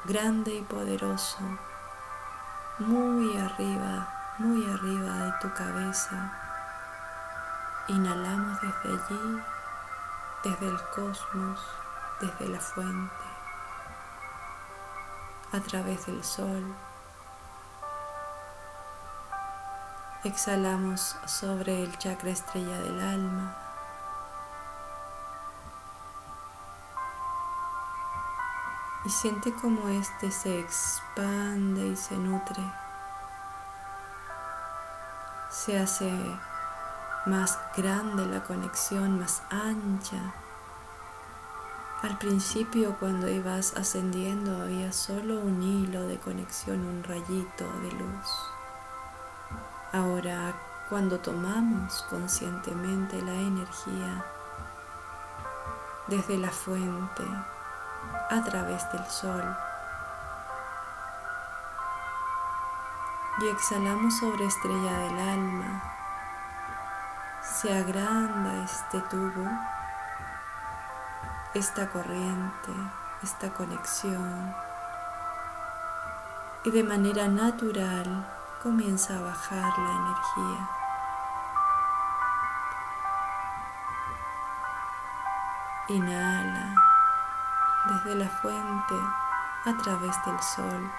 grande 0.04 0.54
y 0.54 0.62
poderoso 0.62 1.40
muy 2.78 3.36
arriba, 3.36 4.08
muy 4.38 4.64
arriba 4.70 5.12
de 5.24 5.32
tu 5.40 5.52
cabeza. 5.54 6.32
Inhalamos 7.88 8.60
desde 8.60 8.94
allí 8.94 9.42
desde 10.44 10.68
el 10.68 10.80
cosmos, 10.94 11.58
desde 12.20 12.48
la 12.48 12.60
fuente, 12.60 13.24
a 15.52 15.60
través 15.60 16.06
del 16.06 16.22
sol. 16.22 16.62
Exhalamos 20.24 21.16
sobre 21.26 21.82
el 21.82 21.98
chakra 21.98 22.30
estrella 22.30 22.80
del 22.80 22.98
alma. 22.98 23.54
Y 29.04 29.10
siente 29.10 29.52
como 29.52 29.86
este 29.90 30.30
se 30.30 30.60
expande 30.60 31.88
y 31.88 31.96
se 31.96 32.16
nutre. 32.16 32.64
Se 35.50 35.78
hace 35.78 36.10
más 37.26 37.58
grande 37.76 38.24
la 38.24 38.42
conexión, 38.44 39.20
más 39.20 39.42
ancha. 39.50 40.32
Al 42.00 42.16
principio 42.16 42.96
cuando 42.98 43.28
ibas 43.28 43.76
ascendiendo 43.76 44.62
había 44.62 44.90
solo 44.90 45.38
un 45.40 45.62
hilo 45.62 46.06
de 46.06 46.18
conexión, 46.18 46.80
un 46.80 47.04
rayito 47.04 47.70
de 47.82 47.92
luz. 47.92 48.53
Ahora 49.94 50.52
cuando 50.90 51.20
tomamos 51.20 52.02
conscientemente 52.10 53.22
la 53.22 53.32
energía 53.32 54.24
desde 56.08 56.36
la 56.36 56.50
fuente 56.50 57.22
a 58.28 58.42
través 58.42 58.90
del 58.90 59.06
sol 59.06 59.56
y 63.38 63.46
exhalamos 63.46 64.18
sobre 64.18 64.46
estrella 64.46 64.98
del 64.98 65.18
alma 65.28 65.82
se 67.40 67.72
agranda 67.72 68.64
este 68.64 69.00
tubo, 69.02 69.48
esta 71.54 71.88
corriente, 71.88 72.72
esta 73.22 73.48
conexión 73.50 74.56
y 76.64 76.72
de 76.72 76.82
manera 76.82 77.28
natural 77.28 78.26
comienza 78.64 79.16
a 79.16 79.20
bajar 79.20 79.78
la 79.78 79.92
energía. 79.92 80.68
Inhala 85.90 86.74
desde 87.86 88.16
la 88.16 88.28
fuente 88.28 88.94
a 89.66 89.76
través 89.80 90.16
del 90.24 90.42
sol 90.42 90.90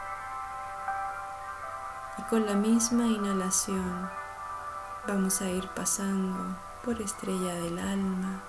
y 2.18 2.22
con 2.30 2.46
la 2.46 2.54
misma 2.54 3.06
inhalación 3.06 4.10
Vamos 5.08 5.40
a 5.44 5.50
ir 5.52 5.68
pasando 5.68 6.58
por 6.84 7.00
estrella 7.00 7.54
del 7.54 7.78
alma 7.78 8.42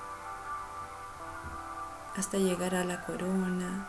hasta 2.16 2.38
llegar 2.38 2.74
a 2.74 2.83
la 2.83 3.05
corona, 3.05 3.87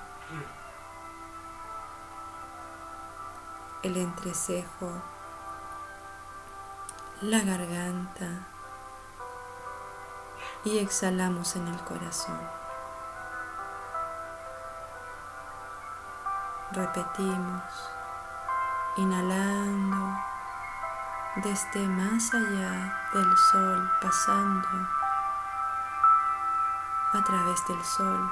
el 3.84 3.96
entrecejo, 3.96 5.02
la 7.22 7.40
garganta 7.40 8.28
y 10.64 10.78
exhalamos 10.78 11.56
en 11.56 11.68
el 11.68 11.84
corazón. 11.84 12.40
Repetimos, 16.74 17.64
inhalando 18.98 20.16
desde 21.38 21.88
más 21.88 22.32
allá 22.36 22.94
del 23.14 23.38
sol 23.52 23.92
pasando 24.00 24.68
a 27.14 27.24
través 27.24 27.68
del 27.68 27.84
sol. 27.84 28.32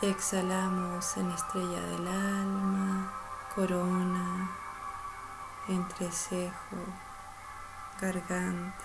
Exhalamos 0.00 1.16
en 1.16 1.28
estrella 1.32 1.80
del 1.80 2.06
alma, 2.06 3.12
corona, 3.52 4.48
entrecejo, 5.66 6.76
garganta, 8.00 8.84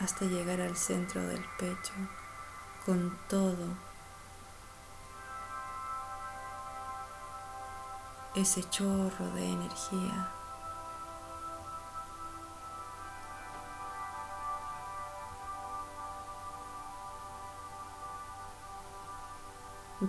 hasta 0.00 0.24
llegar 0.24 0.60
al 0.60 0.76
centro 0.76 1.22
del 1.22 1.44
pecho 1.60 1.92
con 2.84 3.16
todo 3.28 3.68
ese 8.34 8.68
chorro 8.68 9.30
de 9.36 9.48
energía. 9.48 10.35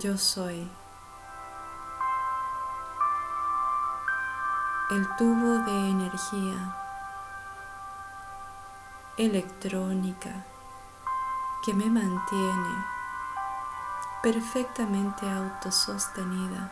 Yo 0.00 0.16
soy 0.16 0.70
el 4.90 5.16
tubo 5.16 5.58
de 5.64 5.90
energía 5.90 6.76
electrónica 9.16 10.30
que 11.64 11.74
me 11.74 11.86
mantiene 11.86 12.84
perfectamente 14.22 15.28
autosostenida 15.28 16.70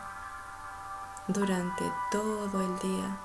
durante 1.27 1.91
todo 2.09 2.61
el 2.61 2.79
día, 2.79 3.17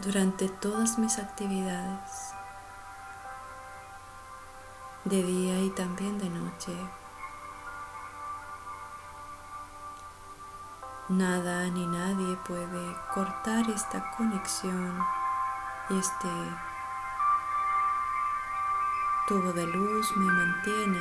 durante 0.00 0.50
todas 0.50 0.98
mis 0.98 1.18
actividades, 1.18 2.34
de 5.04 5.22
día 5.22 5.60
y 5.60 5.70
también 5.70 6.18
de 6.18 6.28
noche. 6.28 6.97
Nada 11.08 11.64
ni 11.70 11.86
nadie 11.86 12.36
puede 12.46 12.94
cortar 13.14 13.64
esta 13.70 14.10
conexión 14.10 15.02
y 15.88 15.98
este 15.98 16.28
tubo 19.26 19.54
de 19.54 19.66
luz 19.68 20.14
me 20.18 20.26
mantiene 20.26 21.00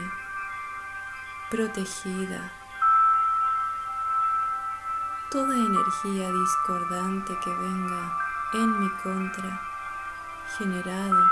protegida. 1.50 2.50
Toda 5.30 5.54
energía 5.54 6.32
discordante 6.32 7.38
que 7.44 7.50
venga 7.50 8.18
en 8.54 8.80
mi 8.80 8.90
contra, 9.04 9.62
generado 10.58 11.30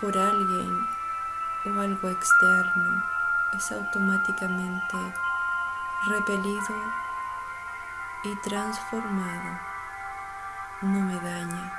por 0.00 0.18
alguien 0.18 0.88
o 1.64 1.80
algo 1.80 2.08
externo, 2.08 3.04
es 3.52 3.70
automáticamente 3.70 4.96
repelido 6.06 6.74
y 8.24 8.34
transformado, 8.36 9.58
no 10.82 11.00
me 11.00 11.14
daña. 11.14 11.78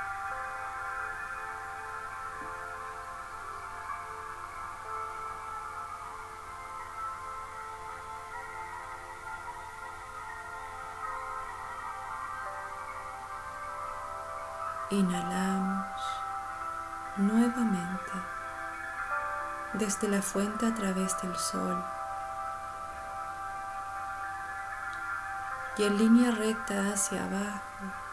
Inhalamos 14.90 15.86
nuevamente 17.16 18.12
desde 19.72 20.08
la 20.08 20.22
fuente 20.22 20.66
a 20.66 20.74
través 20.74 21.20
del 21.20 21.36
sol. 21.36 21.93
Y 25.76 25.82
en 25.82 25.98
línea 25.98 26.30
recta 26.30 26.92
hacia 26.92 27.24
abajo, 27.24 28.04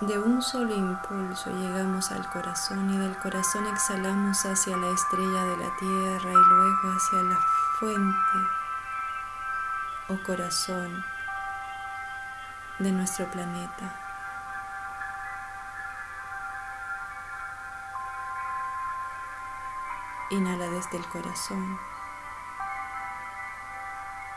de 0.00 0.18
un 0.18 0.42
solo 0.42 0.74
impulso 0.74 1.50
llegamos 1.50 2.10
al 2.10 2.28
corazón 2.30 2.92
y 2.92 2.98
del 2.98 3.16
corazón 3.18 3.66
exhalamos 3.66 4.44
hacia 4.44 4.76
la 4.76 4.88
estrella 4.88 5.44
de 5.44 5.56
la 5.56 5.76
tierra 5.76 6.30
y 6.30 6.44
luego 6.50 6.92
hacia 6.96 7.22
la 7.22 7.38
fuente 7.78 8.38
o 10.08 10.22
corazón 10.22 11.04
de 12.78 12.92
nuestro 12.92 13.26
planeta. 13.30 13.90
Inhala 20.30 20.68
desde 20.68 20.98
el 20.98 21.06
corazón 21.08 21.78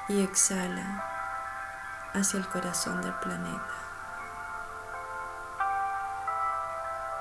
y 0.09 0.21
exhala 0.21 1.03
hacia 2.13 2.39
el 2.39 2.47
corazón 2.47 3.01
del 3.01 3.13
planeta, 3.13 3.73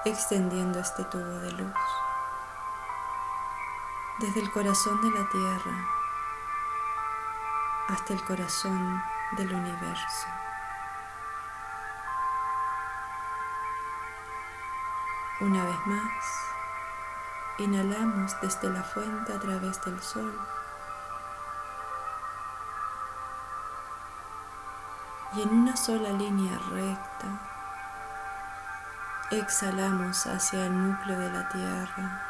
extendiendo 0.04 0.80
este 0.80 1.04
tubo 1.04 1.38
de 1.40 1.52
luz 1.52 1.74
desde 4.18 4.40
el 4.40 4.50
corazón 4.50 5.00
de 5.00 5.10
la 5.10 5.28
Tierra 5.28 5.86
hasta 7.88 8.14
el 8.14 8.24
corazón 8.24 9.02
del 9.36 9.54
universo. 9.54 10.26
Una 15.40 15.64
vez 15.64 15.86
más, 15.86 16.24
inhalamos 17.58 18.40
desde 18.40 18.70
la 18.70 18.82
fuente 18.82 19.32
a 19.32 19.38
través 19.38 19.80
del 19.84 20.02
sol. 20.02 20.36
Y 25.34 25.42
en 25.42 25.50
una 25.50 25.76
sola 25.76 26.10
línea 26.10 26.58
recta, 26.70 27.26
exhalamos 29.30 30.26
hacia 30.26 30.66
el 30.66 30.88
núcleo 30.88 31.18
de 31.18 31.30
la 31.30 31.48
Tierra. 31.48 32.24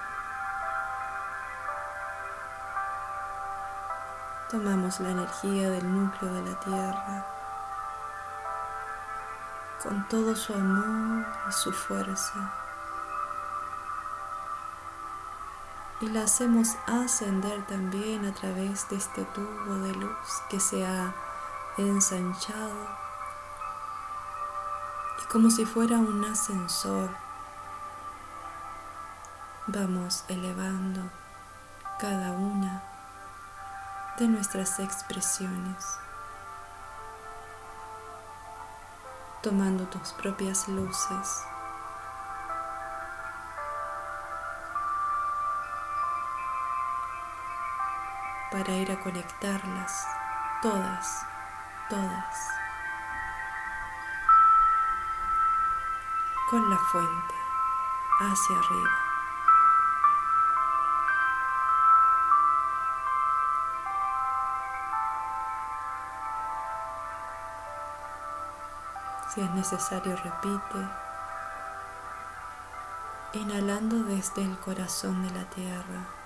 Tomamos 4.51 4.99
la 5.01 5.11
energía 5.11 5.71
del 5.71 5.93
núcleo 5.93 6.33
de 6.33 6.51
la 6.51 6.61
Tierra 6.61 7.27
con 9.83 10.09
todo 10.09 10.35
su 10.35 10.53
amor 10.53 11.25
y 11.49 11.53
su 11.53 11.73
fuerza. 11.73 12.53
y 16.01 16.09
la 16.11 16.23
hacemos 16.23 16.77
ascender 16.87 17.67
también 17.67 18.25
a 18.25 18.33
través 18.33 18.89
de 18.89 18.97
este 18.97 19.25
tubo 19.25 19.75
de 19.81 19.93
luz 19.95 20.43
que 20.49 20.61
se 20.61 20.87
ha 20.87 21.13
ensanchado 21.87 22.89
y 25.23 25.27
como 25.29 25.51
si 25.51 25.65
fuera 25.65 25.99
un 25.99 26.25
ascensor 26.25 27.11
vamos 29.67 30.25
elevando 30.29 31.03
cada 31.99 32.33
una 32.33 32.83
de 34.19 34.29
nuestras 34.29 34.79
expresiones 34.81 35.99
tomando 39.43 39.85
tus 39.85 40.13
propias 40.13 40.69
luces. 40.69 41.45
Para 48.51 48.73
ir 48.73 48.91
a 48.91 49.01
conectarlas 49.01 50.07
todas, 50.63 51.28
todas 51.89 52.49
con 56.51 56.69
la 56.71 56.79
fuente 56.79 57.35
hacia 58.21 58.59
arriba. 58.59 59.09
Si 69.35 69.43
es 69.43 69.51
necesario, 69.51 70.17
repite, 70.17 70.89
inhalando 73.35 74.03
desde 74.05 74.43
el 74.43 74.59
corazón 74.59 75.23
de 75.23 75.31
la 75.39 75.45
tierra. 75.51 76.18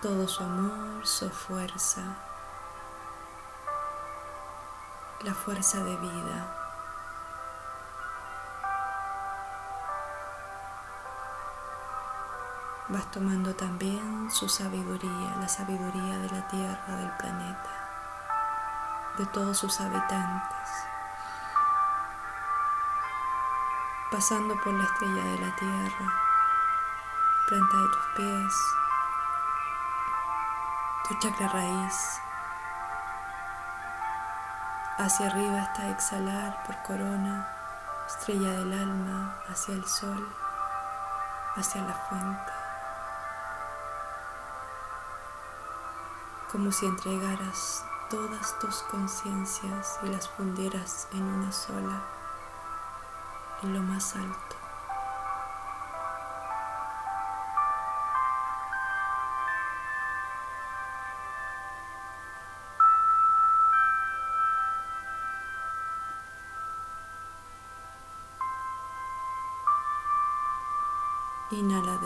Todo 0.00 0.28
su 0.28 0.44
amor, 0.44 1.04
su 1.04 1.28
fuerza, 1.28 2.02
la 5.22 5.34
fuerza 5.34 5.82
de 5.82 5.96
vida. 5.96 6.54
Vas 12.90 13.10
tomando 13.10 13.54
también 13.56 14.30
su 14.30 14.48
sabiduría, 14.48 15.36
la 15.40 15.48
sabiduría 15.48 16.18
de 16.18 16.30
la 16.30 16.46
tierra, 16.46 16.96
del 16.96 17.10
planeta, 17.16 17.88
de 19.18 19.26
todos 19.26 19.58
sus 19.58 19.80
habitantes, 19.80 20.70
pasando 24.12 24.54
por 24.62 24.72
la 24.74 24.84
estrella 24.84 25.24
de 25.24 25.38
la 25.40 25.56
tierra, 25.56 26.12
planta 27.48 27.76
de 27.76 27.88
tus 27.88 28.06
pies, 28.16 28.87
tu 31.08 31.14
chakra 31.20 31.48
raíz. 31.48 32.20
Hacia 34.98 35.26
arriba 35.26 35.62
hasta 35.62 35.88
exhalar 35.88 36.62
por 36.64 36.76
corona, 36.82 37.48
estrella 38.06 38.50
del 38.50 38.72
alma, 38.74 39.34
hacia 39.48 39.74
el 39.74 39.86
sol, 39.86 40.28
hacia 41.56 41.80
la 41.82 41.94
fuente. 41.94 42.52
Como 46.52 46.70
si 46.72 46.84
entregaras 46.84 47.84
todas 48.10 48.58
tus 48.58 48.82
conciencias 48.90 49.98
y 50.02 50.08
las 50.08 50.28
fundieras 50.28 51.08
en 51.12 51.22
una 51.22 51.52
sola, 51.52 52.02
en 53.62 53.72
lo 53.72 53.80
más 53.80 54.14
alto. 54.14 54.67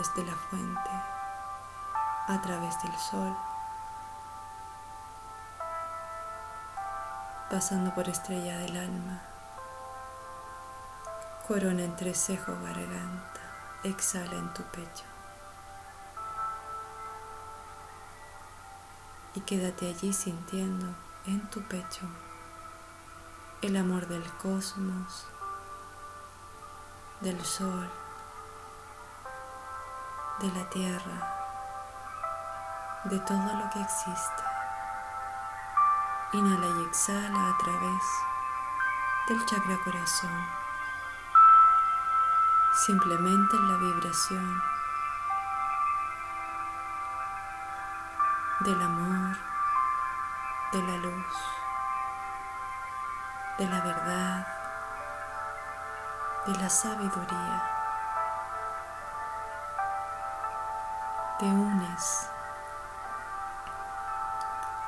Desde 0.03 0.29
la 0.29 0.35
fuente 0.35 0.89
a 2.27 2.41
través 2.41 2.75
del 2.83 2.93
sol, 2.97 3.33
pasando 7.49 7.95
por 7.95 8.09
estrella 8.09 8.57
del 8.57 8.75
alma, 8.75 9.21
corona 11.47 11.83
entre 11.83 12.13
cejo 12.13 12.51
garganta, 12.51 13.39
exhala 13.85 14.35
en 14.35 14.53
tu 14.53 14.63
pecho. 14.63 15.05
Y 19.35 19.39
quédate 19.39 19.87
allí 19.87 20.11
sintiendo 20.11 20.87
en 21.27 21.49
tu 21.49 21.61
pecho 21.61 22.05
el 23.61 23.77
amor 23.77 24.09
del 24.09 24.29
cosmos, 24.33 25.27
del 27.21 27.41
sol, 27.45 27.89
de 30.39 30.51
la 30.51 30.69
tierra, 30.69 31.35
de 33.03 33.19
todo 33.19 33.53
lo 33.55 33.69
que 33.69 33.81
existe. 33.81 34.43
Inhala 36.33 36.65
y 36.65 36.83
exhala 36.87 37.49
a 37.49 37.57
través 37.59 38.03
del 39.27 39.45
chakra 39.45 39.77
corazón, 39.83 40.49
simplemente 42.85 43.55
en 43.55 43.67
la 43.67 43.77
vibración 43.77 44.63
del 48.61 48.81
amor, 48.81 49.37
de 50.71 50.81
la 50.81 50.97
luz, 50.97 51.35
de 53.59 53.67
la 53.67 53.81
verdad, 53.81 54.47
de 56.47 56.57
la 56.57 56.69
sabiduría. 56.69 57.72
Te 61.39 61.45
unes 61.45 62.29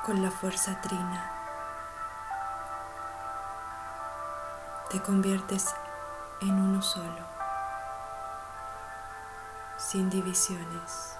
con 0.04 0.22
la 0.22 0.30
fuerza 0.30 0.80
trina. 0.80 1.32
Te 4.90 5.02
conviertes 5.02 5.74
en 6.40 6.52
uno 6.52 6.80
solo, 6.80 7.24
sin 9.76 10.08
divisiones. 10.08 11.15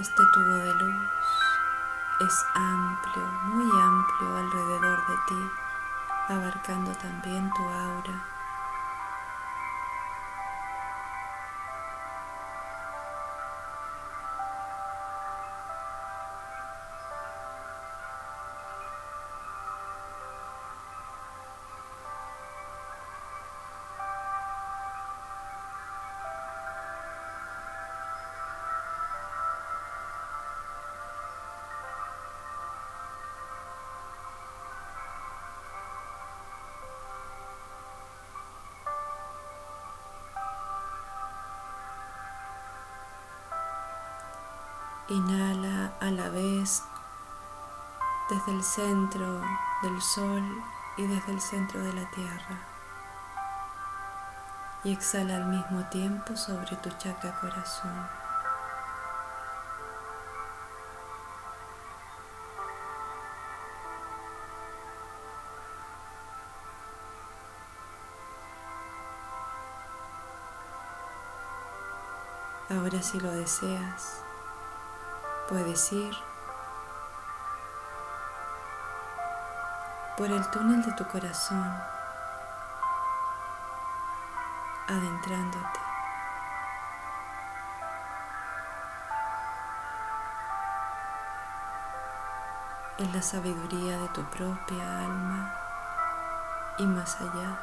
Este 0.00 0.22
tubo 0.32 0.54
de 0.58 0.74
luz 0.74 0.94
es 2.20 2.46
amplio, 2.54 3.26
muy 3.46 3.64
amplio 3.64 4.36
alrededor 4.36 4.96
de 5.08 5.14
ti, 5.26 5.50
abarcando 6.28 6.92
también 6.92 7.50
tu 7.56 7.64
aura. 7.64 8.37
Vez 46.30 46.82
desde 48.28 48.52
el 48.52 48.62
centro 48.62 49.40
del 49.82 50.02
sol 50.02 50.42
y 50.96 51.06
desde 51.06 51.32
el 51.32 51.40
centro 51.40 51.80
de 51.80 51.92
la 51.92 52.10
tierra. 52.10 52.58
Y 54.84 54.92
exhala 54.92 55.36
al 55.36 55.46
mismo 55.46 55.84
tiempo 55.88 56.36
sobre 56.36 56.76
tu 56.76 56.90
chakra 56.98 57.38
corazón. 57.40 58.08
Ahora 72.70 73.02
si 73.02 73.18
lo 73.18 73.30
deseas, 73.32 74.22
Puedes 75.48 75.92
ir 75.92 76.14
por 80.16 80.26
el 80.26 80.50
túnel 80.50 80.82
de 80.82 80.92
tu 80.92 81.06
corazón, 81.06 81.74
adentrándote. 84.86 85.80
en 92.98 93.12
la 93.12 93.22
sabiduría 93.22 93.96
de 93.96 94.08
tu 94.08 94.24
propia 94.24 95.04
alma 95.04 95.54
y 96.78 96.84
más 96.84 97.20
allá. 97.20 97.58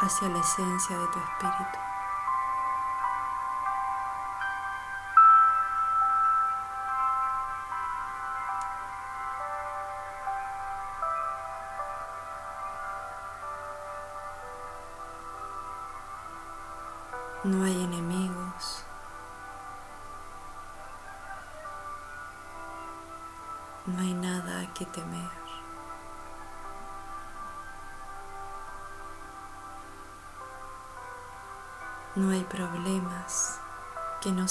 hacia 0.00 0.28
la 0.28 0.38
esencia 0.38 0.98
de 0.98 1.06
tu 1.06 1.18
espíritu. 1.18 1.93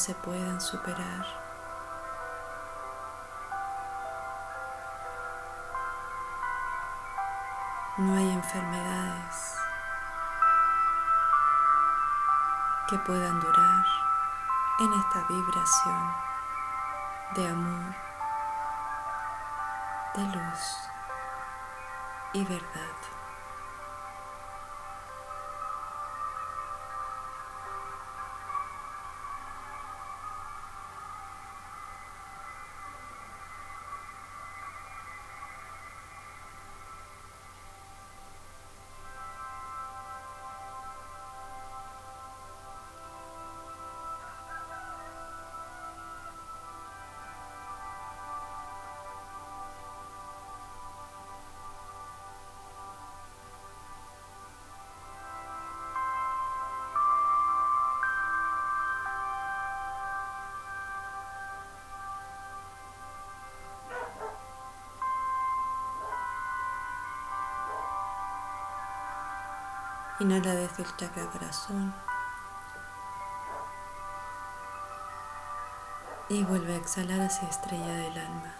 Se 0.03 0.13
puedan 0.15 0.59
superar. 0.59 1.25
No 7.95 8.13
hay 8.17 8.29
enfermedades 8.31 9.55
que 12.89 12.97
puedan 12.97 13.39
durar 13.39 13.85
en 14.81 14.93
esta 14.99 15.25
vibración 15.29 16.13
de 17.35 17.47
amor, 17.47 17.95
de 20.15 20.23
luz 20.37 20.89
y 22.33 22.43
verdad. 22.43 23.22
Inhala 70.23 70.55
desde 70.55 70.83
el 70.83 70.95
chakra 70.95 71.25
corazón. 71.25 71.93
Y 76.29 76.41
vuelve 76.45 76.75
a 76.75 76.77
exhalar 76.77 77.19
hacia 77.19 77.49
estrella 77.49 77.93
del 77.93 78.17
alma. 78.17 78.53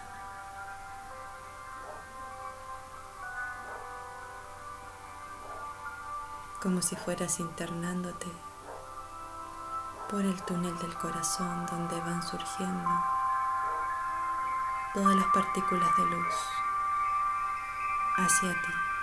Como 6.62 6.82
si 6.82 6.96
fueras 6.96 7.40
internándote 7.40 8.30
por 10.10 10.20
el 10.20 10.42
túnel 10.42 10.78
del 10.80 10.94
corazón 10.98 11.64
donde 11.64 11.98
van 11.98 12.22
surgiendo 12.22 12.90
todas 14.92 15.16
las 15.16 15.26
partículas 15.28 15.96
de 15.96 16.04
luz 16.04 16.34
hacia 18.18 18.52
ti. 18.52 18.93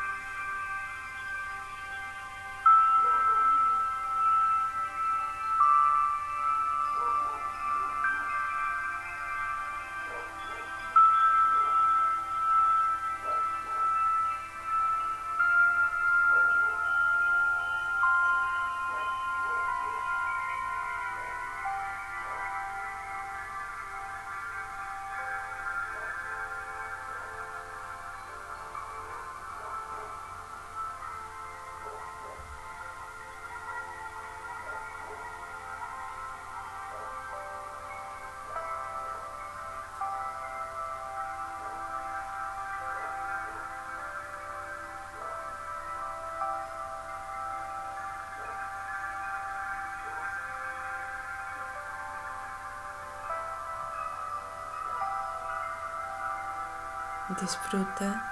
Disfruta 57.39 58.23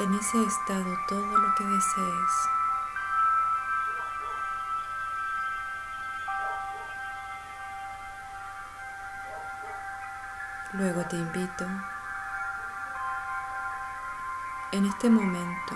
en 0.00 0.12
ese 0.12 0.42
estado 0.42 0.98
todo 1.08 1.38
lo 1.38 1.54
que 1.54 1.64
desees. 1.64 2.32
Luego 10.72 11.06
te 11.06 11.16
invito 11.16 11.64
en 14.72 14.84
este 14.86 15.08
momento 15.08 15.74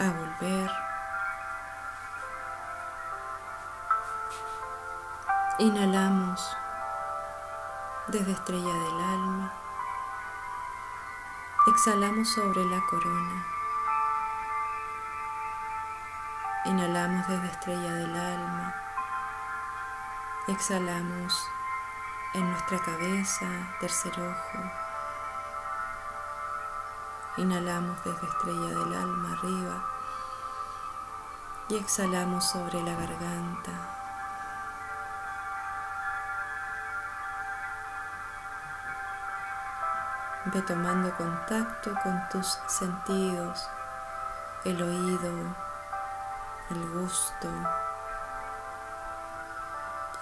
a 0.00 0.10
volver. 0.10 0.70
Inhalamos 5.60 6.56
desde 8.08 8.32
estrella 8.32 8.72
del 8.72 9.00
alma. 9.00 9.52
Exhalamos 11.66 12.28
sobre 12.28 12.64
la 12.64 12.80
corona. 12.86 13.46
Inhalamos 16.64 17.28
desde 17.28 17.46
estrella 17.48 17.94
del 17.94 18.16
alma. 18.16 18.74
Exhalamos 20.46 21.50
en 22.32 22.50
nuestra 22.50 22.78
cabeza, 22.78 23.46
tercer 23.80 24.12
ojo. 24.18 24.58
Inhalamos 27.36 28.02
desde 28.04 28.26
estrella 28.26 28.68
del 28.68 28.94
alma 28.94 29.32
arriba 29.32 29.84
y 31.68 31.76
exhalamos 31.76 32.48
sobre 32.48 32.82
la 32.82 32.94
garganta. 32.94 33.97
Ve 40.50 40.62
tomando 40.62 41.14
contacto 41.14 41.92
con 42.02 42.26
tus 42.30 42.46
sentidos, 42.68 43.68
el 44.64 44.80
oído, 44.80 45.30
el 46.70 46.90
gusto, 46.90 47.48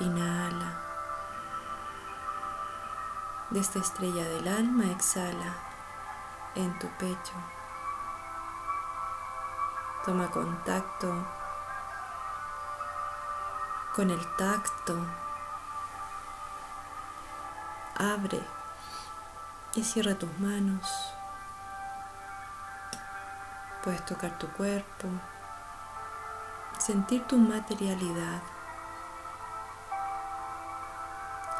Inhala. 0.00 0.72
De 3.50 3.60
esta 3.60 3.78
estrella 3.78 4.24
del 4.24 4.48
alma 4.48 4.90
exhala 4.90 5.52
en 6.56 6.76
tu 6.80 6.88
pecho. 6.98 7.34
Toma 10.04 10.28
contacto 10.32 11.24
con 13.94 14.10
el 14.10 14.36
tacto. 14.36 14.98
Abre 17.94 18.55
y 19.76 19.84
cierra 19.84 20.14
tus 20.14 20.38
manos. 20.38 21.14
Puedes 23.84 24.04
tocar 24.04 24.38
tu 24.38 24.48
cuerpo, 24.48 25.08
sentir 26.78 27.22
tu 27.24 27.38
materialidad. 27.38 28.42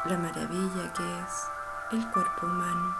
la 0.05 0.17
maravilla 0.17 0.93
que 0.93 1.19
es 1.19 1.49
el 1.91 2.11
cuerpo 2.11 2.45
humano. 2.45 2.95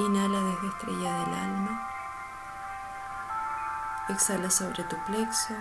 Inhala 0.00 0.40
desde 0.40 0.66
estrella 0.66 1.18
del 1.18 1.34
alma. 1.34 1.88
Exhala 4.08 4.50
sobre 4.50 4.82
tu 4.84 4.96
plexo, 5.04 5.54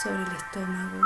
sobre 0.00 0.22
el 0.22 0.32
estómago. 0.32 1.00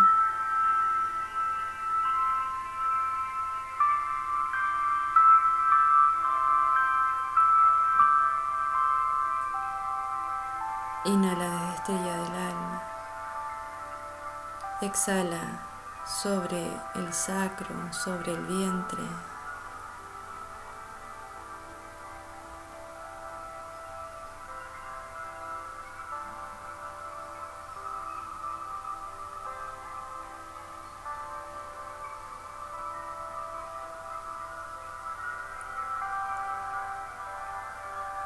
Exhala 14.97 15.61
sobre 16.07 16.67
el 16.95 17.13
sacro, 17.13 17.93
sobre 17.93 18.33
el 18.33 18.47
vientre. 18.47 19.03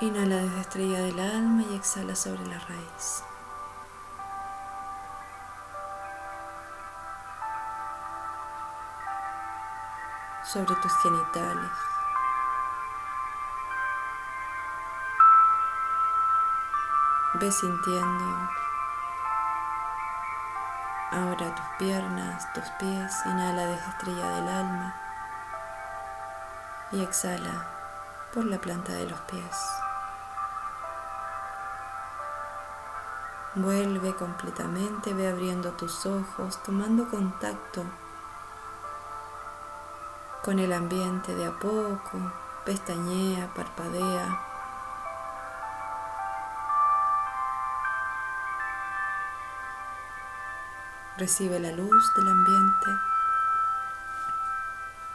Inhala 0.02 0.36
desde 0.36 0.60
estrella 0.60 1.00
del 1.00 1.18
alma 1.18 1.64
y 1.68 1.74
exhala 1.74 2.14
sobre 2.14 2.46
la 2.46 2.60
raíz. 2.60 3.24
Sobre 10.52 10.74
tus 10.76 10.92
genitales. 10.96 11.70
Ve 17.34 17.52
sintiendo 17.52 18.50
ahora 21.12 21.54
tus 21.54 21.66
piernas, 21.78 22.52
tus 22.52 22.64
pies. 22.80 23.12
Inhala 23.26 23.66
desde 23.66 23.90
estrella 23.90 24.26
del 24.30 24.48
alma 24.48 24.94
y 26.92 27.02
exhala 27.04 27.68
por 28.34 28.44
la 28.44 28.58
planta 28.58 28.92
de 28.92 29.08
los 29.08 29.20
pies. 29.20 29.56
Vuelve 33.54 34.14
completamente, 34.16 35.14
ve 35.14 35.28
abriendo 35.28 35.72
tus 35.72 36.06
ojos, 36.06 36.60
tomando 36.64 37.08
contacto 37.08 37.84
con 40.42 40.58
el 40.58 40.72
ambiente 40.72 41.34
de 41.34 41.46
a 41.46 41.58
poco, 41.58 42.32
pestañea, 42.64 43.52
parpadea. 43.54 44.40
Recibe 51.18 51.60
la 51.60 51.72
luz 51.72 52.14
del 52.16 52.28
ambiente 52.28 52.90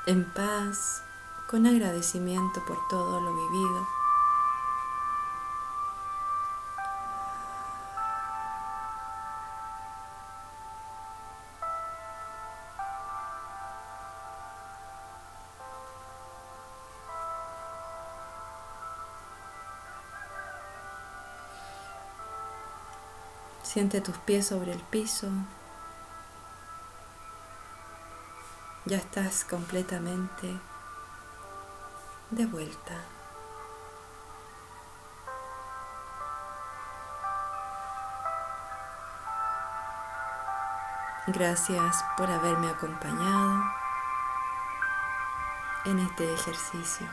en 0.08 0.24
paz, 0.24 1.02
con 1.48 1.66
agradecimiento 1.66 2.64
por 2.66 2.78
todo 2.90 3.20
lo 3.22 3.34
vivido. 3.34 3.95
Siente 23.76 24.00
tus 24.00 24.18
pies 24.20 24.48
sobre 24.48 24.72
el 24.72 24.80
piso. 24.80 25.28
Ya 28.86 28.96
estás 28.96 29.44
completamente 29.44 30.48
de 32.32 32.46
vuelta. 32.46 32.94
Gracias 41.28 42.06
por 42.16 42.32
haberme 42.32 42.70
acompañado 42.70 43.62
en 45.84 46.00
este 46.00 46.34
ejercicio. 46.34 47.08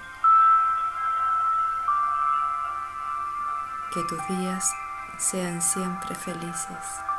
Que 3.93 4.05
tus 4.05 4.29
días 4.29 4.73
sean 5.19 5.61
siempre 5.61 6.15
felices. 6.15 7.12